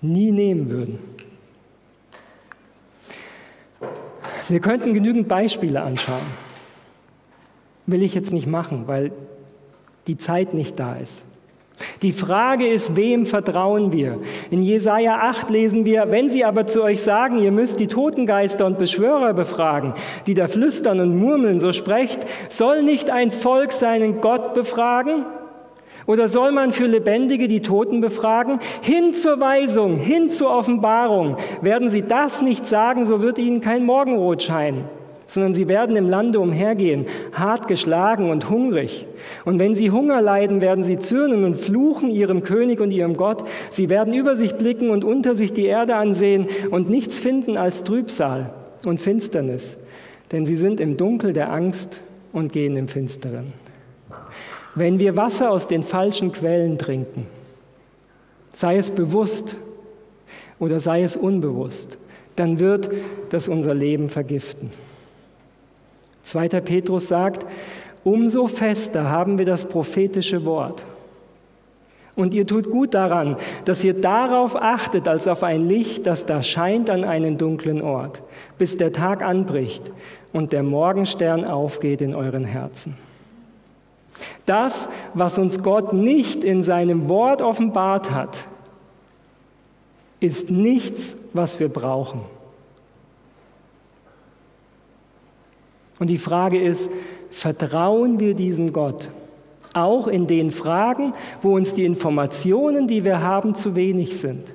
nie 0.00 0.30
nehmen 0.30 0.70
würden. 0.70 0.98
Wir 4.48 4.60
könnten 4.60 4.94
genügend 4.94 5.28
Beispiele 5.28 5.82
anschauen. 5.82 6.22
Will 7.86 8.02
ich 8.02 8.14
jetzt 8.14 8.32
nicht 8.32 8.46
machen, 8.46 8.84
weil 8.86 9.12
die 10.06 10.16
Zeit 10.16 10.54
nicht 10.54 10.78
da 10.78 10.96
ist. 10.96 11.22
Die 12.02 12.12
Frage 12.12 12.66
ist, 12.66 12.96
wem 12.96 13.26
vertrauen 13.26 13.92
wir? 13.92 14.20
In 14.50 14.62
Jesaja 14.62 15.20
8 15.20 15.50
lesen 15.50 15.84
wir, 15.84 16.10
wenn 16.10 16.30
sie 16.30 16.44
aber 16.44 16.66
zu 16.66 16.82
euch 16.82 17.02
sagen, 17.02 17.38
ihr 17.38 17.52
müsst 17.52 17.78
die 17.78 17.86
Totengeister 17.86 18.66
und 18.66 18.78
Beschwörer 18.78 19.32
befragen, 19.32 19.94
die 20.26 20.34
da 20.34 20.48
flüstern 20.48 21.00
und 21.00 21.16
murmeln, 21.16 21.60
so 21.60 21.72
sprecht, 21.72 22.26
soll 22.48 22.82
nicht 22.82 23.10
ein 23.10 23.30
Volk 23.30 23.72
seinen 23.72 24.20
Gott 24.20 24.54
befragen? 24.54 25.24
Oder 26.08 26.28
soll 26.28 26.52
man 26.52 26.72
für 26.72 26.86
Lebendige 26.86 27.48
die 27.48 27.60
Toten 27.60 28.00
befragen? 28.00 28.60
Hin 28.80 29.12
zur 29.12 29.40
Weisung, 29.40 29.96
hin 29.96 30.30
zur 30.30 30.50
Offenbarung. 30.50 31.36
Werden 31.60 31.90
sie 31.90 32.00
das 32.00 32.40
nicht 32.40 32.66
sagen, 32.66 33.04
so 33.04 33.20
wird 33.20 33.36
ihnen 33.36 33.60
kein 33.60 33.84
Morgenrot 33.84 34.42
scheinen 34.42 34.84
sondern 35.30 35.52
sie 35.52 35.68
werden 35.68 35.94
im 35.94 36.08
Lande 36.08 36.40
umhergehen, 36.40 37.04
hart 37.34 37.68
geschlagen 37.68 38.30
und 38.30 38.48
hungrig. 38.48 39.04
Und 39.44 39.58
wenn 39.58 39.74
sie 39.74 39.90
Hunger 39.90 40.22
leiden, 40.22 40.62
werden 40.62 40.84
sie 40.84 40.98
zürnen 40.98 41.44
und 41.44 41.56
fluchen 41.56 42.08
ihrem 42.08 42.42
König 42.42 42.80
und 42.80 42.90
ihrem 42.92 43.14
Gott. 43.14 43.44
Sie 43.70 43.90
werden 43.90 44.14
über 44.14 44.36
sich 44.36 44.54
blicken 44.54 44.88
und 44.88 45.04
unter 45.04 45.34
sich 45.34 45.52
die 45.52 45.66
Erde 45.66 45.96
ansehen 45.96 46.46
und 46.70 46.88
nichts 46.88 47.18
finden 47.18 47.58
als 47.58 47.84
Trübsal 47.84 48.54
und 48.86 49.02
Finsternis, 49.02 49.76
denn 50.32 50.46
sie 50.46 50.56
sind 50.56 50.80
im 50.80 50.96
Dunkel 50.96 51.34
der 51.34 51.52
Angst 51.52 52.00
und 52.32 52.54
gehen 52.54 52.74
im 52.76 52.88
Finsteren. 52.88 53.52
Wenn 54.78 55.00
wir 55.00 55.16
Wasser 55.16 55.50
aus 55.50 55.66
den 55.66 55.82
falschen 55.82 56.30
Quellen 56.30 56.78
trinken, 56.78 57.26
sei 58.52 58.76
es 58.76 58.92
bewusst 58.92 59.56
oder 60.60 60.78
sei 60.78 61.02
es 61.02 61.16
unbewusst, 61.16 61.98
dann 62.36 62.60
wird 62.60 62.88
das 63.30 63.48
unser 63.48 63.74
Leben 63.74 64.08
vergiften. 64.08 64.70
2. 66.22 66.48
Petrus 66.60 67.08
sagt, 67.08 67.44
umso 68.04 68.46
fester 68.46 69.10
haben 69.10 69.38
wir 69.38 69.46
das 69.46 69.64
prophetische 69.64 70.44
Wort. 70.44 70.84
Und 72.14 72.32
ihr 72.32 72.46
tut 72.46 72.70
gut 72.70 72.94
daran, 72.94 73.36
dass 73.64 73.82
ihr 73.82 73.94
darauf 73.94 74.54
achtet, 74.54 75.08
als 75.08 75.26
auf 75.26 75.42
ein 75.42 75.68
Licht, 75.68 76.06
das 76.06 76.24
da 76.24 76.40
scheint 76.40 76.88
an 76.88 77.02
einen 77.02 77.36
dunklen 77.36 77.82
Ort, 77.82 78.22
bis 78.58 78.76
der 78.76 78.92
Tag 78.92 79.22
anbricht 79.22 79.90
und 80.32 80.52
der 80.52 80.62
Morgenstern 80.62 81.46
aufgeht 81.46 82.00
in 82.00 82.14
euren 82.14 82.44
Herzen. 82.44 83.07
Das, 84.46 84.88
was 85.14 85.38
uns 85.38 85.62
Gott 85.62 85.92
nicht 85.92 86.44
in 86.44 86.62
seinem 86.62 87.08
Wort 87.08 87.42
offenbart 87.42 88.10
hat, 88.10 88.46
ist 90.20 90.50
nichts, 90.50 91.16
was 91.32 91.60
wir 91.60 91.68
brauchen. 91.68 92.20
Und 95.98 96.08
die 96.08 96.18
Frage 96.18 96.60
ist, 96.60 96.90
vertrauen 97.30 98.20
wir 98.20 98.34
diesem 98.34 98.72
Gott? 98.72 99.10
Auch 99.74 100.06
in 100.06 100.26
den 100.26 100.50
Fragen, 100.50 101.12
wo 101.42 101.54
uns 101.54 101.74
die 101.74 101.84
Informationen, 101.84 102.86
die 102.86 103.04
wir 103.04 103.20
haben, 103.20 103.54
zu 103.54 103.74
wenig 103.74 104.18
sind. 104.18 104.54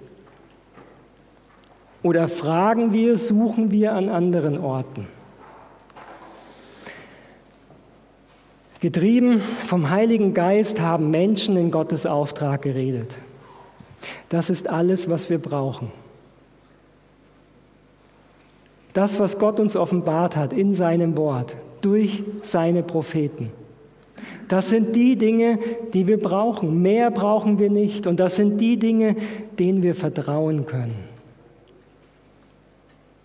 Oder 2.01 2.27
fragen 2.27 2.91
wir, 2.91 3.17
suchen 3.17 3.71
wir 3.71 3.93
an 3.93 4.09
anderen 4.09 4.57
Orten? 4.57 5.07
Getrieben 8.83 9.39
vom 9.39 9.91
Heiligen 9.91 10.33
Geist 10.33 10.81
haben 10.81 11.09
Menschen 11.09 11.55
in 11.55 11.71
Gottes 11.71 12.05
Auftrag 12.05 12.63
geredet. 12.63 13.15
Das 14.27 14.49
ist 14.49 14.69
alles, 14.69 15.09
was 15.09 15.29
wir 15.29 15.37
brauchen. 15.37 15.89
Das, 18.91 19.19
was 19.19 19.39
Gott 19.39 19.61
uns 19.61 19.77
offenbart 19.77 20.35
hat 20.35 20.51
in 20.51 20.75
seinem 20.75 21.15
Wort, 21.15 21.55
durch 21.79 22.23
seine 22.41 22.83
Propheten. 22.83 23.53
Das 24.49 24.67
sind 24.67 24.97
die 24.97 25.15
Dinge, 25.15 25.59
die 25.93 26.05
wir 26.05 26.19
brauchen. 26.19 26.81
Mehr 26.81 27.09
brauchen 27.09 27.59
wir 27.59 27.69
nicht. 27.69 28.05
Und 28.05 28.19
das 28.19 28.35
sind 28.35 28.59
die 28.59 28.77
Dinge, 28.77 29.15
denen 29.57 29.81
wir 29.81 29.95
vertrauen 29.95 30.65
können. 30.65 31.05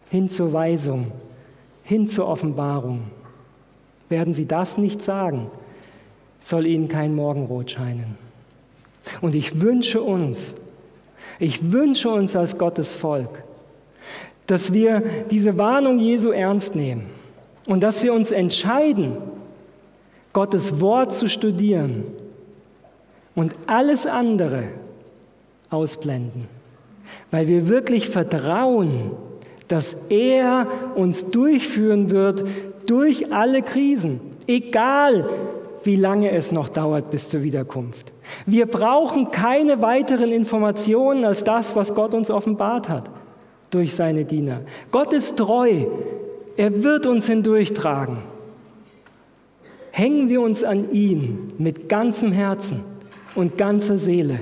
Hin 0.08 0.28
zur 0.28 0.52
Weisung, 0.52 1.10
hin 1.82 2.08
zur 2.08 2.28
Offenbarung. 2.28 3.17
Werden 4.08 4.34
sie 4.34 4.46
das 4.46 4.78
nicht 4.78 5.02
sagen, 5.02 5.50
soll 6.40 6.66
ihnen 6.66 6.88
kein 6.88 7.14
Morgenrot 7.14 7.70
scheinen. 7.70 8.16
Und 9.20 9.34
ich 9.34 9.60
wünsche 9.60 10.00
uns, 10.00 10.54
ich 11.38 11.72
wünsche 11.72 12.10
uns 12.10 12.36
als 12.36 12.58
Gottes 12.58 12.94
Volk, 12.94 13.42
dass 14.46 14.72
wir 14.72 15.02
diese 15.30 15.58
Warnung 15.58 15.98
Jesu 15.98 16.30
ernst 16.30 16.74
nehmen 16.74 17.06
und 17.66 17.82
dass 17.82 18.02
wir 18.02 18.12
uns 18.12 18.30
entscheiden, 18.30 19.16
Gottes 20.32 20.80
Wort 20.80 21.14
zu 21.14 21.28
studieren 21.28 22.04
und 23.34 23.54
alles 23.66 24.06
andere 24.06 24.64
ausblenden, 25.70 26.44
weil 27.30 27.46
wir 27.46 27.68
wirklich 27.68 28.08
vertrauen, 28.08 29.12
dass 29.68 29.96
er 30.08 30.66
uns 30.94 31.30
durchführen 31.30 32.10
wird 32.10 32.44
durch 32.88 33.32
alle 33.32 33.62
Krisen, 33.62 34.20
egal 34.46 35.28
wie 35.84 35.96
lange 35.96 36.30
es 36.32 36.50
noch 36.50 36.68
dauert 36.68 37.10
bis 37.10 37.28
zur 37.28 37.42
Wiederkunft. 37.42 38.12
Wir 38.46 38.66
brauchen 38.66 39.30
keine 39.30 39.80
weiteren 39.80 40.32
Informationen 40.32 41.24
als 41.24 41.44
das, 41.44 41.76
was 41.76 41.94
Gott 41.94 42.14
uns 42.14 42.30
offenbart 42.30 42.88
hat 42.88 43.10
durch 43.70 43.94
seine 43.94 44.24
Diener. 44.24 44.62
Gott 44.90 45.12
ist 45.12 45.36
treu. 45.36 45.84
Er 46.56 46.82
wird 46.82 47.06
uns 47.06 47.26
hindurchtragen. 47.26 48.18
Hängen 49.92 50.28
wir 50.28 50.40
uns 50.40 50.64
an 50.64 50.90
ihn 50.90 51.52
mit 51.58 51.88
ganzem 51.88 52.32
Herzen 52.32 52.80
und 53.34 53.58
ganzer 53.58 53.98
Seele 53.98 54.40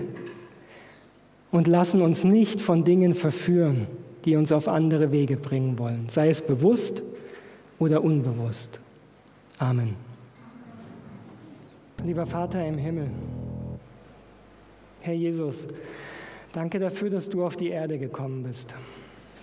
und 1.51 1.67
lassen 1.67 2.01
uns 2.01 2.25
nicht 2.25 2.61
von 2.61 2.85
Dingen 2.85 3.15
verführen, 3.15 3.87
die 4.25 4.37
uns 4.37 4.53
auf 4.53 4.69
andere 4.69 5.13
Wege 5.13 5.37
bringen 5.37 5.79
wollen, 5.79 6.07
sei 6.09 6.29
es 6.29 6.43
bewusst 6.43 7.03
oder 7.79 8.03
unbewusst. 8.03 8.81
Amen. 9.59 9.97
Lieber 12.05 12.27
Vater 12.27 12.65
im 12.65 12.79
Himmel, 12.79 13.11
Herr 15.01 15.15
Jesus, 15.15 15.69
danke 16.53 16.79
dafür, 16.79 17.11
dass 17.11 17.29
du 17.29 17.45
auf 17.45 17.57
die 17.57 17.69
Erde 17.69 17.99
gekommen 17.99 18.43
bist. 18.43 18.75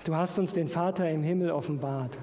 Du 0.04 0.16
hast 0.16 0.38
uns 0.38 0.54
den 0.54 0.68
Vater 0.68 1.10
im 1.10 1.24
Himmel 1.24 1.52
offenbart. 1.52 2.18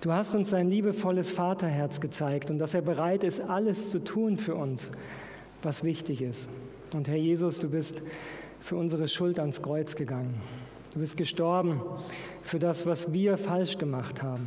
Du 0.00 0.12
hast 0.12 0.34
uns 0.34 0.50
sein 0.50 0.68
liebevolles 0.68 1.30
Vaterherz 1.30 2.00
gezeigt 2.00 2.50
und 2.50 2.58
dass 2.58 2.74
er 2.74 2.82
bereit 2.82 3.24
ist, 3.24 3.40
alles 3.40 3.90
zu 3.90 3.98
tun 3.98 4.36
für 4.36 4.54
uns, 4.54 4.92
was 5.62 5.82
wichtig 5.82 6.22
ist. 6.22 6.48
Und 6.94 7.08
Herr 7.08 7.16
Jesus, 7.16 7.58
du 7.58 7.68
bist 7.68 8.02
für 8.60 8.76
unsere 8.76 9.08
Schuld 9.08 9.40
ans 9.40 9.60
Kreuz 9.60 9.96
gegangen. 9.96 10.40
Du 10.92 11.00
bist 11.00 11.16
gestorben 11.16 11.80
für 12.42 12.58
das, 12.58 12.86
was 12.86 13.12
wir 13.12 13.36
falsch 13.36 13.78
gemacht 13.78 14.22
haben, 14.22 14.46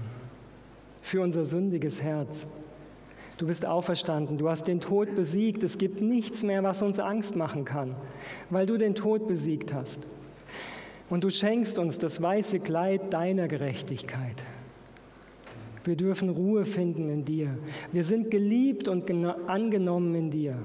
für 1.02 1.22
unser 1.22 1.46
sündiges 1.46 2.02
Herz. 2.02 2.48
Du 3.38 3.48
bist 3.48 3.66
auferstanden, 3.66 4.38
du 4.38 4.50
hast 4.50 4.68
den 4.68 4.82
Tod 4.82 5.16
besiegt. 5.16 5.64
Es 5.64 5.78
gibt 5.78 6.00
nichts 6.00 6.44
mehr, 6.44 6.64
was 6.64 6.82
uns 6.84 7.00
Angst 7.00 7.36
machen 7.36 7.66
kann, 7.66 7.96
weil 8.52 8.68
du 8.68 8.78
den 8.78 8.94
Tod 8.94 9.28
besiegt 9.28 9.74
hast. 9.74 10.08
Und 11.10 11.24
du 11.24 11.30
schenkst 11.30 11.80
uns 11.80 11.98
das 11.98 12.22
weiße 12.22 12.60
Kleid 12.60 13.14
deiner 13.14 13.48
Gerechtigkeit. 13.48 14.44
Wir 15.84 15.96
dürfen 15.96 16.30
Ruhe 16.30 16.66
finden 16.66 17.10
in 17.10 17.26
dir. 17.26 17.58
Wir 17.92 18.04
sind 18.04 18.30
geliebt 18.30 18.88
und 18.88 19.10
angenommen 19.48 20.14
in 20.14 20.30
dir. 20.30 20.56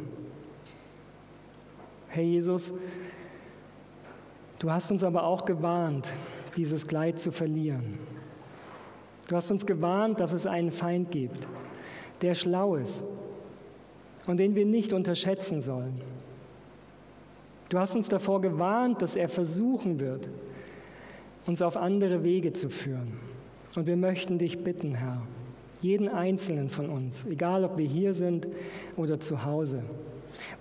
Herr 2.09 2.23
Jesus, 2.23 2.75
du 4.59 4.71
hast 4.71 4.91
uns 4.91 5.03
aber 5.03 5.25
auch 5.25 5.47
gewarnt, 5.47 6.13
dieses 6.57 6.87
Kleid 6.87 7.19
zu 7.19 7.33
verlieren. 7.33 7.99
Du 9.29 9.35
hast 9.35 9.51
uns 9.51 9.67
gewarnt, 9.67 10.21
dass 10.21 10.33
es 10.33 10.47
einen 10.47 10.71
Feind 10.71 11.11
gibt, 11.11 11.47
der 12.23 12.35
schlau 12.35 12.77
ist 12.77 13.05
und 14.27 14.39
den 14.39 14.55
wir 14.55 14.67
nicht 14.67 14.93
unterschätzen 14.93 15.61
sollen. 15.61 16.01
Du 17.69 17.79
hast 17.79 17.97
uns 17.97 18.09
davor 18.09 18.41
gewarnt, 18.41 19.03
dass 19.03 19.17
er 19.17 19.29
versuchen 19.29 19.99
wird, 19.99 20.29
uns 21.47 21.63
auf 21.63 21.77
andere 21.77 22.23
Wege 22.23 22.53
zu 22.53 22.69
führen. 22.69 23.19
Und 23.75 23.87
wir 23.87 23.97
möchten 23.97 24.39
dich 24.39 24.63
bitten, 24.63 24.95
Herr, 24.95 25.23
jeden 25.83 26.09
einzelnen 26.09 26.71
von 26.71 26.89
uns, 26.89 27.27
egal 27.27 27.65
ob 27.65 27.77
wir 27.77 27.87
hier 27.87 28.15
sind 28.15 28.47
oder 28.97 29.19
zu 29.21 29.45
Hause, 29.45 29.83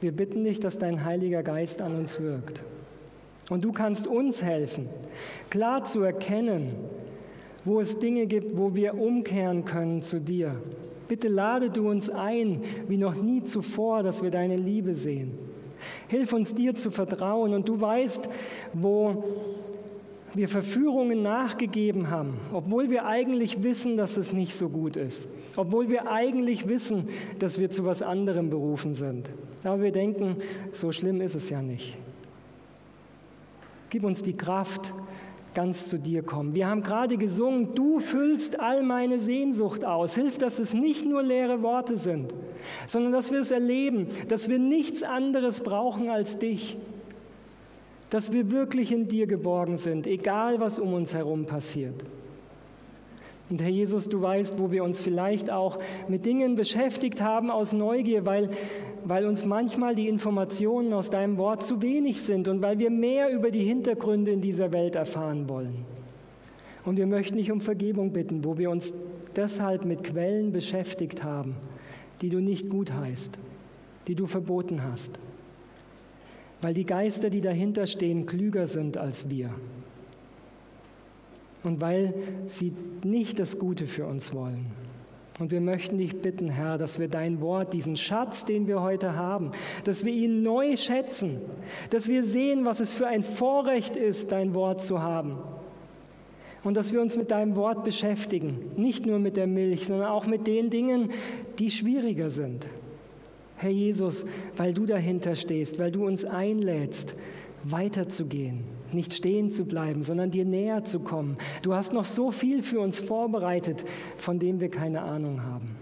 wir 0.02 0.12
bitten 0.12 0.44
dich, 0.44 0.60
dass 0.60 0.78
dein 0.78 1.06
Heiliger 1.06 1.44
Geist 1.44 1.82
an 1.82 1.96
uns 1.96 2.20
wirkt. 2.20 2.62
Und 3.50 3.64
du 3.64 3.72
kannst 3.72 4.08
uns 4.08 4.42
helfen, 4.42 4.90
klar 5.50 5.84
zu 5.84 6.02
erkennen, 6.02 6.76
wo 7.66 7.82
es 7.82 7.98
Dinge 7.98 8.28
gibt, 8.28 8.58
wo 8.58 8.74
wir 8.76 8.94
umkehren 8.94 9.66
können 9.66 10.02
zu 10.02 10.22
dir. 10.22 10.56
Bitte 11.08 11.28
lade 11.28 11.70
du 11.70 11.90
uns 11.90 12.10
ein, 12.10 12.62
wie 12.88 12.98
noch 12.98 13.16
nie 13.16 13.44
zuvor, 13.44 14.04
dass 14.04 14.24
wir 14.24 14.32
deine 14.32 14.56
Liebe 14.56 14.96
sehen. 14.96 15.38
Hilf 16.08 16.34
uns 16.34 16.54
dir 16.56 16.74
zu 16.76 16.90
vertrauen 16.90 17.54
und 17.54 17.68
du 17.68 17.80
weißt, 17.80 18.30
wo 18.74 19.24
wir 20.34 20.50
Verführungen 20.50 21.22
nachgegeben 21.22 22.10
haben, 22.10 22.38
obwohl 22.52 22.90
wir 22.90 23.06
eigentlich 23.06 23.64
wissen, 23.64 23.98
dass 23.98 24.18
es 24.18 24.34
nicht 24.34 24.54
so 24.54 24.70
gut 24.70 24.98
ist, 24.98 25.30
obwohl 25.56 25.90
wir 25.90 26.12
eigentlich 26.12 26.68
wissen, 26.68 27.08
dass 27.40 27.58
wir 27.58 27.70
zu 27.70 27.86
was 27.86 28.02
anderem 28.02 28.50
berufen 28.50 28.94
sind. 28.94 29.30
Aber 29.64 29.82
wir 29.82 29.92
denken, 29.92 30.38
so 30.74 30.92
schlimm 30.92 31.22
ist 31.22 31.36
es 31.36 31.50
ja 31.50 31.62
nicht. 31.62 31.96
Gib 33.90 34.04
uns 34.04 34.24
die 34.24 34.36
Kraft, 34.36 34.94
ganz 35.56 35.90
zu 35.90 35.98
dir 35.98 36.22
kommen. 36.22 36.54
Wir 36.54 36.68
haben 36.68 36.84
gerade 36.84 37.18
gesungen, 37.18 37.74
du 37.74 38.00
füllst 38.00 38.60
all 38.60 38.84
meine 38.84 39.20
Sehnsucht 39.20 39.84
aus. 39.84 40.14
Hilf, 40.14 40.38
dass 40.38 40.60
es 40.60 40.74
nicht 40.74 41.06
nur 41.06 41.24
leere 41.24 41.64
Worte 41.64 41.98
sind, 41.98 42.32
sondern 42.86 43.12
dass 43.12 43.32
wir 43.32 43.42
es 43.42 43.50
erleben, 43.50 44.08
dass 44.28 44.50
wir 44.50 44.60
nichts 44.60 45.02
anderes 45.02 45.62
brauchen 45.62 46.10
als 46.10 46.38
dich 46.38 46.78
dass 48.10 48.32
wir 48.32 48.52
wirklich 48.52 48.92
in 48.92 49.08
dir 49.08 49.28
geborgen 49.28 49.78
sind, 49.78 50.08
egal 50.08 50.60
was 50.60 50.80
um 50.80 50.94
uns 50.94 51.14
herum 51.14 51.46
passiert. 51.46 51.96
Und 53.50 53.62
Herr 53.62 53.70
Jesus, 53.70 54.10
du 54.10 54.22
weißt, 54.22 54.58
wo 54.58 54.72
wir 54.72 54.84
uns 54.84 55.00
vielleicht 55.02 55.52
auch 55.52 55.80
mit 56.08 56.26
Dingen 56.26 56.56
beschäftigt 56.56 57.22
haben 57.22 57.52
aus 57.52 57.74
Neugier, 57.74 58.26
weil, 58.26 58.50
weil 59.06 59.26
uns 59.26 59.46
manchmal 59.46 59.96
die 59.96 60.10
Informationen 60.10 60.92
aus 60.92 61.10
deinem 61.10 61.38
Wort 61.38 61.64
zu 61.64 61.82
wenig 61.82 62.22
sind 62.22 62.48
und 62.48 62.62
weil 62.62 62.80
wir 62.80 62.90
mehr 62.90 63.32
über 63.32 63.52
die 63.52 63.64
Hintergründe 63.64 64.32
in 64.32 64.42
dieser 64.42 64.74
Welt 64.74 64.96
erfahren 64.96 65.48
wollen. 65.48 65.86
Und 66.84 66.98
wir 66.98 67.08
möchten 67.08 67.38
dich 67.38 67.52
um 67.52 67.62
Vergebung 67.62 68.12
bitten, 68.12 68.44
wo 68.44 68.58
wir 68.58 68.70
uns 68.70 68.94
deshalb 69.36 69.86
mit 69.86 70.04
Quellen 70.04 70.52
beschäftigt 70.52 71.24
haben, 71.24 71.56
die 72.22 72.30
du 72.30 72.40
nicht 72.40 72.70
gut 72.70 72.92
heißt, 72.92 73.40
die 74.08 74.16
du 74.16 74.26
verboten 74.26 74.84
hast 74.84 75.20
weil 76.66 76.74
die 76.74 76.86
Geister, 76.86 77.30
die 77.30 77.42
dahinter 77.42 77.86
stehen, 77.86 78.26
klüger 78.26 78.66
sind 78.66 78.98
als 78.98 79.30
wir. 79.30 79.52
Und 81.64 81.80
weil 81.80 82.14
sie 82.48 82.74
nicht 83.04 83.38
das 83.38 83.60
Gute 83.60 83.86
für 83.86 84.08
uns 84.08 84.34
wollen. 84.34 84.66
Und 85.38 85.52
wir 85.52 85.60
möchten 85.60 85.98
dich 85.98 86.22
bitten, 86.22 86.50
Herr, 86.50 86.78
dass 86.78 86.98
wir 86.98 87.10
dein 87.10 87.42
Wort, 87.42 87.74
diesen 87.74 87.98
Schatz, 87.98 88.46
den 88.46 88.68
wir 88.68 88.82
heute 88.82 89.16
haben, 89.16 89.52
dass 89.84 90.06
wir 90.06 90.14
ihn 90.14 90.44
neu 90.44 90.78
schätzen, 90.78 91.42
dass 91.90 92.08
wir 92.08 92.24
sehen, 92.24 92.64
was 92.64 92.80
es 92.80 92.94
für 92.94 93.08
ein 93.08 93.22
Vorrecht 93.22 93.98
ist, 93.98 94.32
dein 94.32 94.54
Wort 94.54 94.82
zu 94.82 95.02
haben. 95.02 95.38
Und 96.64 96.78
dass 96.78 96.94
wir 96.94 97.02
uns 97.02 97.18
mit 97.18 97.32
deinem 97.32 97.56
Wort 97.56 97.84
beschäftigen, 97.84 98.72
nicht 98.78 99.06
nur 99.06 99.20
mit 99.20 99.36
der 99.36 99.46
Milch, 99.46 99.86
sondern 99.86 100.08
auch 100.08 100.26
mit 100.26 100.48
den 100.48 100.70
Dingen, 100.70 101.12
die 101.60 101.70
schwieriger 101.70 102.30
sind. 102.30 102.66
Herr 103.58 103.70
Jesus, 103.70 104.26
weil 104.58 104.74
du 104.74 104.86
dahinter 104.86 105.36
stehst, 105.36 105.80
weil 105.80 105.92
du 105.92 106.06
uns 106.06 106.26
einlädst, 106.26 107.14
weiterzugehen, 107.64 108.64
nicht 108.96 109.14
stehen 109.14 109.52
zu 109.52 109.66
bleiben, 109.66 110.02
sondern 110.02 110.32
dir 110.32 110.46
näher 110.46 110.84
zu 110.84 111.00
kommen. 111.00 111.38
Du 111.62 111.74
hast 111.74 111.94
noch 111.94 112.06
so 112.06 112.32
viel 112.32 112.64
für 112.64 112.80
uns 112.80 113.00
vorbereitet, 113.00 113.86
von 114.18 114.40
dem 114.40 114.60
wir 114.60 114.70
keine 114.70 115.02
Ahnung 115.04 115.44
haben. 115.44 115.76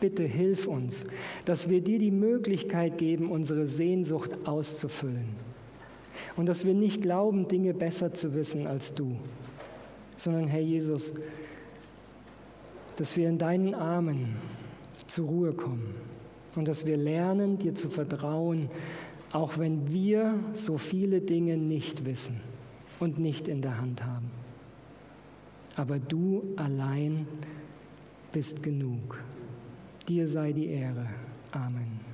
Bitte 0.00 0.24
hilf 0.24 0.66
uns, 0.66 1.06
dass 1.44 1.68
wir 1.68 1.80
dir 1.80 1.98
die 1.98 2.10
Möglichkeit 2.10 2.98
geben, 2.98 3.30
unsere 3.30 3.66
Sehnsucht 3.66 4.46
auszufüllen. 4.46 5.28
Und 6.36 6.46
dass 6.46 6.64
wir 6.64 6.74
nicht 6.74 7.02
glauben, 7.02 7.48
Dinge 7.48 7.74
besser 7.74 8.12
zu 8.12 8.34
wissen 8.34 8.66
als 8.66 8.92
du, 8.92 9.16
sondern 10.16 10.46
Herr 10.48 10.60
Jesus, 10.60 11.14
dass 12.96 13.16
wir 13.16 13.28
in 13.28 13.38
deinen 13.38 13.74
Armen 13.74 14.36
zur 15.06 15.26
Ruhe 15.26 15.52
kommen 15.52 15.94
und 16.56 16.68
dass 16.68 16.86
wir 16.86 16.96
lernen, 16.96 17.58
dir 17.58 17.74
zu 17.74 17.88
vertrauen, 17.88 18.68
auch 19.34 19.58
wenn 19.58 19.92
wir 19.92 20.38
so 20.52 20.78
viele 20.78 21.20
Dinge 21.20 21.56
nicht 21.56 22.04
wissen 22.04 22.40
und 23.00 23.18
nicht 23.18 23.48
in 23.48 23.62
der 23.62 23.80
Hand 23.80 24.04
haben. 24.06 24.30
Aber 25.74 25.98
du 25.98 26.44
allein 26.54 27.26
bist 28.32 28.62
genug. 28.62 29.18
Dir 30.06 30.28
sei 30.28 30.52
die 30.52 30.66
Ehre. 30.66 31.08
Amen. 31.50 32.13